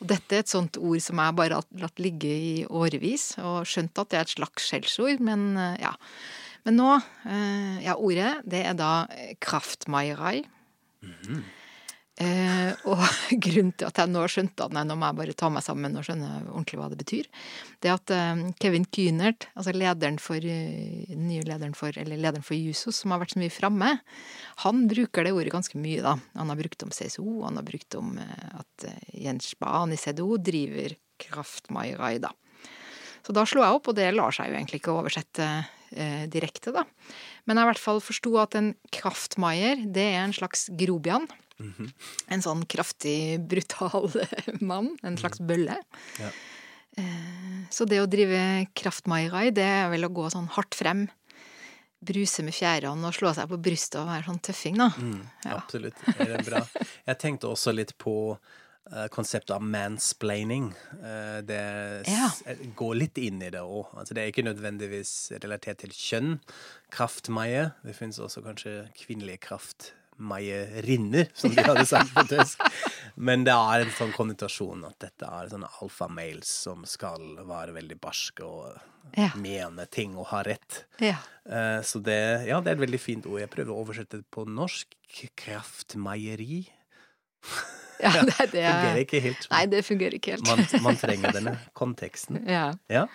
Og 0.03 0.11
dette 0.12 0.38
er 0.38 0.45
et 0.45 0.53
sånt 0.53 0.79
ord 0.81 1.03
som 1.05 1.23
jeg 1.23 1.38
bare 1.38 1.61
har 1.61 1.83
latt 1.83 2.03
ligge 2.03 2.31
i 2.31 2.53
årevis, 2.68 3.33
og 3.42 3.66
skjønt 3.68 4.03
at 4.03 4.12
det 4.12 4.21
er 4.21 4.29
et 4.29 4.37
slags 4.37 4.68
skjellsord, 4.71 5.25
men 5.25 5.53
eh, 5.57 5.83
ja. 5.87 5.97
Men 6.62 6.77
nå, 6.79 6.90
ja, 7.83 7.97
ordet, 7.99 8.37
det 8.47 8.61
er 8.62 8.77
da 8.79 9.09
kraftmairai. 9.42 10.45
Mm 11.03 11.16
-hmm. 11.27 11.40
Eh, 12.22 12.72
og 12.87 13.00
grunnen 13.44 13.72
til 13.74 13.88
at 13.88 13.98
jeg 13.98 14.11
nå 14.12 14.22
skjønte 14.30 14.66
at 14.66 14.74
nei, 14.76 14.85
nå 14.87 14.94
må 14.98 15.08
jeg 15.08 15.18
bare 15.18 15.35
ta 15.38 15.48
meg 15.52 15.64
sammen 15.64 15.96
og 15.98 16.04
skjønne 16.06 16.28
ordentlig 16.52 16.78
hva 16.78 16.88
det 16.92 16.98
betyr, 17.00 17.28
det 17.82 17.90
er 17.90 17.96
at 17.96 18.12
eh, 18.14 18.42
Kevin 18.62 18.87
Kynert, 18.94 19.48
altså 19.56 19.74
lederen 19.74 20.20
for, 20.22 20.42
den 20.42 21.26
nye 21.28 21.46
lederen 21.48 21.74
for, 21.78 21.96
eller 21.98 22.20
lederen 22.20 22.46
for 22.46 22.58
Jusos, 22.58 23.00
som 23.00 23.14
har 23.14 23.22
vært 23.22 23.35
så 23.35 23.42
mye 23.42 23.54
framme, 23.54 23.94
han 24.66 24.85
bruker 24.90 25.26
det 25.26 25.35
ordet 25.35 25.54
ganske 25.54 25.80
mye, 25.80 26.04
da. 26.04 26.16
Han 26.38 26.52
har 26.52 26.61
brukt 26.61 26.87
om 26.87 26.92
CSO, 26.94 27.26
han 27.46 27.58
har 27.58 27.66
brukt 27.66 27.98
om 27.98 28.14
eh, 28.22 28.46
at 28.61 28.88
eh, 28.90 29.11
Jens 29.24 29.50
Spahn 29.56 29.94
i 29.94 30.00
CDO 30.00 30.37
driver 30.38 30.96
Kraftmairai, 31.22 32.16
da. 32.22 32.35
Så 33.22 33.35
da 33.35 33.46
slo 33.46 33.62
jeg 33.62 33.78
opp, 33.78 33.88
og 33.90 33.98
det 33.98 34.11
lar 34.14 34.35
seg 34.35 34.50
jo 34.50 34.58
egentlig 34.58 34.82
ikke 34.82 34.94
oversette 34.94 35.46
eh, 35.94 36.24
direkte, 36.30 36.74
da. 36.74 36.85
Men 37.46 37.58
jeg 37.58 37.66
i 37.66 37.70
hvert 37.70 37.82
fall 37.82 38.02
forsto 38.02 38.35
at 38.42 38.56
en 38.58 38.72
kraftmaier, 38.94 39.87
det 39.94 40.08
er 40.14 40.24
en 40.24 40.35
slags 40.35 40.68
grobian. 40.78 41.28
Mm 41.62 41.75
-hmm. 41.79 41.92
En 42.29 42.42
sånn 42.42 42.66
kraftig, 42.66 43.40
brutal 43.40 44.11
mann. 44.61 44.96
En 45.03 45.16
slags 45.16 45.40
mhm. 45.40 45.46
bølle. 45.46 45.77
Ja. 46.18 46.31
Eh, 46.96 47.64
så 47.70 47.87
det 47.88 48.03
å 48.03 48.09
drive 48.11 48.68
kraftmairai, 48.77 49.51
det 49.55 49.64
er 49.64 49.90
vel 49.92 50.09
å 50.09 50.12
gå 50.12 50.29
sånn 50.33 50.51
hardt 50.57 50.77
frem. 50.77 51.07
Bruse 52.03 52.42
med 52.42 52.57
fjærene 52.57 53.07
og 53.09 53.14
slå 53.14 53.31
seg 53.37 53.48
på 53.53 53.61
brystet 53.62 54.01
og 54.03 54.11
være 54.11 54.27
sånn 54.27 54.42
tøffing, 54.42 54.81
da. 54.81 54.90
Mm, 54.98 55.22
ja. 55.46 55.55
Absolutt. 55.61 56.03
Det 56.18 56.29
er 56.35 56.44
bra. 56.44 56.64
Jeg 57.07 57.20
tenkte 57.22 57.53
også 57.53 57.72
litt 57.72 57.94
på 58.03 58.16
uh, 58.35 59.07
konseptet 59.14 59.55
av 59.55 59.62
mansplaining. 59.62 60.72
Uh, 60.98 61.38
det 61.46 61.62
ja. 62.11 62.29
går 62.75 62.98
litt 62.98 63.22
inn 63.22 63.38
i 63.46 63.53
det 63.55 63.62
òg. 63.62 63.94
Altså, 63.94 64.18
det 64.18 64.25
er 64.25 64.35
ikke 64.35 64.48
nødvendigvis 64.48 65.14
relatert 65.46 65.85
til 65.85 65.94
kjønn. 65.94 66.37
Kraftmaie. 66.92 67.68
Det 67.87 67.94
finnes 67.96 68.18
også 68.18 68.42
kanskje 68.44 68.81
kvinnelige 68.98 69.44
kraft 69.46 69.92
meierinner, 70.16 71.29
som 71.35 71.55
de 71.55 71.64
hadde 71.64 71.85
sagt 71.88 72.12
på 72.14 72.25
tysk. 72.31 72.62
Men 73.14 73.44
det 73.46 73.55
er 73.55 73.85
en 73.85 73.92
sånn 73.96 74.14
konnotasjon 74.16 74.85
at 74.88 74.98
dette 75.05 75.29
er 75.29 75.51
sånne 75.53 75.68
alfamales 75.83 76.51
som 76.64 76.87
skal 76.88 77.37
være 77.48 77.77
veldig 77.77 77.98
barske 78.01 78.46
og 78.46 78.72
ja. 79.18 79.31
mene 79.40 79.87
ting 79.92 80.16
og 80.16 80.31
ha 80.33 80.42
rett. 80.46 80.85
Ja. 81.03 81.18
Uh, 81.44 81.81
så 81.85 82.01
det, 82.05 82.20
ja, 82.48 82.61
det 82.62 82.72
er 82.72 82.79
et 82.79 82.85
veldig 82.87 83.03
fint 83.03 83.29
ord. 83.29 83.40
Jeg 83.42 83.53
prøver 83.53 83.75
å 83.75 83.83
oversette 83.85 84.22
det 84.22 84.29
på 84.33 84.46
norsk. 84.48 84.96
Kraftmeieri. 85.37 86.62
Ja, 88.03 88.14
det, 88.29 88.48
det 88.55 88.62
fungerer 88.64 89.03
ikke 89.05 89.22
helt. 89.27 89.48
Nei, 89.53 89.64
det 89.70 89.83
fungerer 89.87 90.16
ikke 90.18 90.37
helt. 90.37 90.48
man, 90.48 90.64
man 90.88 91.01
trenger 91.05 91.37
denne 91.37 91.57
konteksten. 91.79 92.40
Ja. 92.48 92.70
ja. 92.92 93.07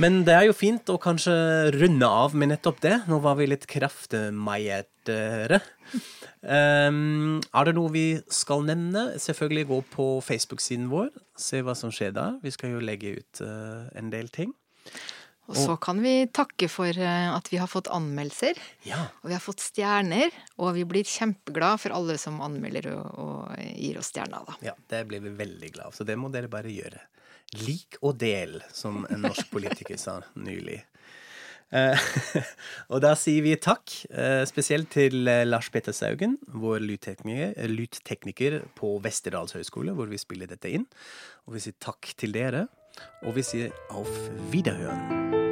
Men 0.00 0.22
det 0.24 0.34
er 0.34 0.46
jo 0.48 0.54
fint 0.56 0.88
å 0.88 0.96
kanskje 1.00 1.34
runde 1.74 2.08
av 2.08 2.36
med 2.38 2.52
nettopp 2.54 2.80
det. 2.84 2.94
Nå 3.10 3.18
var 3.24 3.36
vi 3.40 3.48
litt 3.50 3.66
kraftmeiertere. 3.68 5.60
Um, 6.40 7.40
er 7.52 7.68
det 7.68 7.74
noe 7.76 7.92
vi 7.92 8.06
skal 8.32 8.64
nevne? 8.68 9.18
Selvfølgelig 9.20 9.68
gå 9.68 9.80
på 9.92 10.06
Facebook-siden 10.24 10.88
vår. 10.92 11.10
Se 11.36 11.60
hva 11.64 11.76
som 11.78 11.92
skjer 11.92 12.14
der. 12.16 12.38
Vi 12.44 12.54
skal 12.54 12.76
jo 12.76 12.84
legge 12.84 13.18
ut 13.20 13.42
uh, 13.44 13.90
en 13.98 14.08
del 14.14 14.32
ting. 14.32 14.54
Og 15.50 15.58
så 15.58 15.74
kan 15.82 15.98
vi 16.00 16.14
takke 16.32 16.68
for 16.70 16.96
eh, 16.96 17.28
at 17.28 17.48
vi 17.50 17.58
har 17.60 17.68
fått 17.68 17.90
anmeldelser. 17.92 18.56
Ja. 18.86 19.00
Og 19.20 19.28
vi 19.28 19.34
har 19.36 19.42
fått 19.42 19.60
stjerner. 19.60 20.30
Og 20.62 20.70
vi 20.78 20.84
blir 20.88 21.08
kjempeglad 21.08 21.82
for 21.82 21.94
alle 21.96 22.16
som 22.20 22.38
anmelder 22.44 22.88
og, 22.94 23.18
og 23.20 23.64
gir 23.74 23.98
oss 24.00 24.12
stjerner, 24.14 24.46
da. 24.48 24.56
Ja, 24.70 24.76
det 24.94 25.02
blir 25.10 25.20
vi 25.24 25.34
veldig 25.42 25.72
glad 25.74 25.90
av. 25.90 25.96
Så 25.98 26.06
det 26.08 26.16
må 26.16 26.30
dere 26.32 26.48
bare 26.52 26.72
gjøre. 26.72 27.02
Lik 27.60 27.98
og 28.00 28.16
del, 28.22 28.60
som 28.72 29.04
en 29.12 29.22
norsk 29.26 29.50
politiker 29.52 30.00
sa 30.00 30.20
nylig. 30.40 30.80
Eh, 31.72 32.06
og 32.92 33.00
da 33.04 33.12
sier 33.16 33.44
vi 33.44 33.54
takk, 33.60 33.94
eh, 34.12 34.42
spesielt 34.48 34.90
til 34.92 35.28
eh, 35.28 35.44
Lars 35.48 35.70
Petter 35.72 35.96
Saugen, 35.96 36.38
vår 36.52 36.84
lydtekniker 36.84 38.60
på 38.78 38.94
Westerdals 39.04 39.56
høgskole, 39.56 39.96
hvor 39.96 40.12
vi 40.12 40.20
spiller 40.20 40.50
dette 40.50 40.72
inn. 40.72 40.88
Og 41.48 41.56
vi 41.56 41.64
sier 41.66 41.76
takk 41.80 42.12
til 42.20 42.36
dere, 42.36 42.66
og 43.24 43.36
vi 43.38 43.46
sier 43.46 43.72
auf 43.92 44.12
Wiederhøren. 44.52 45.51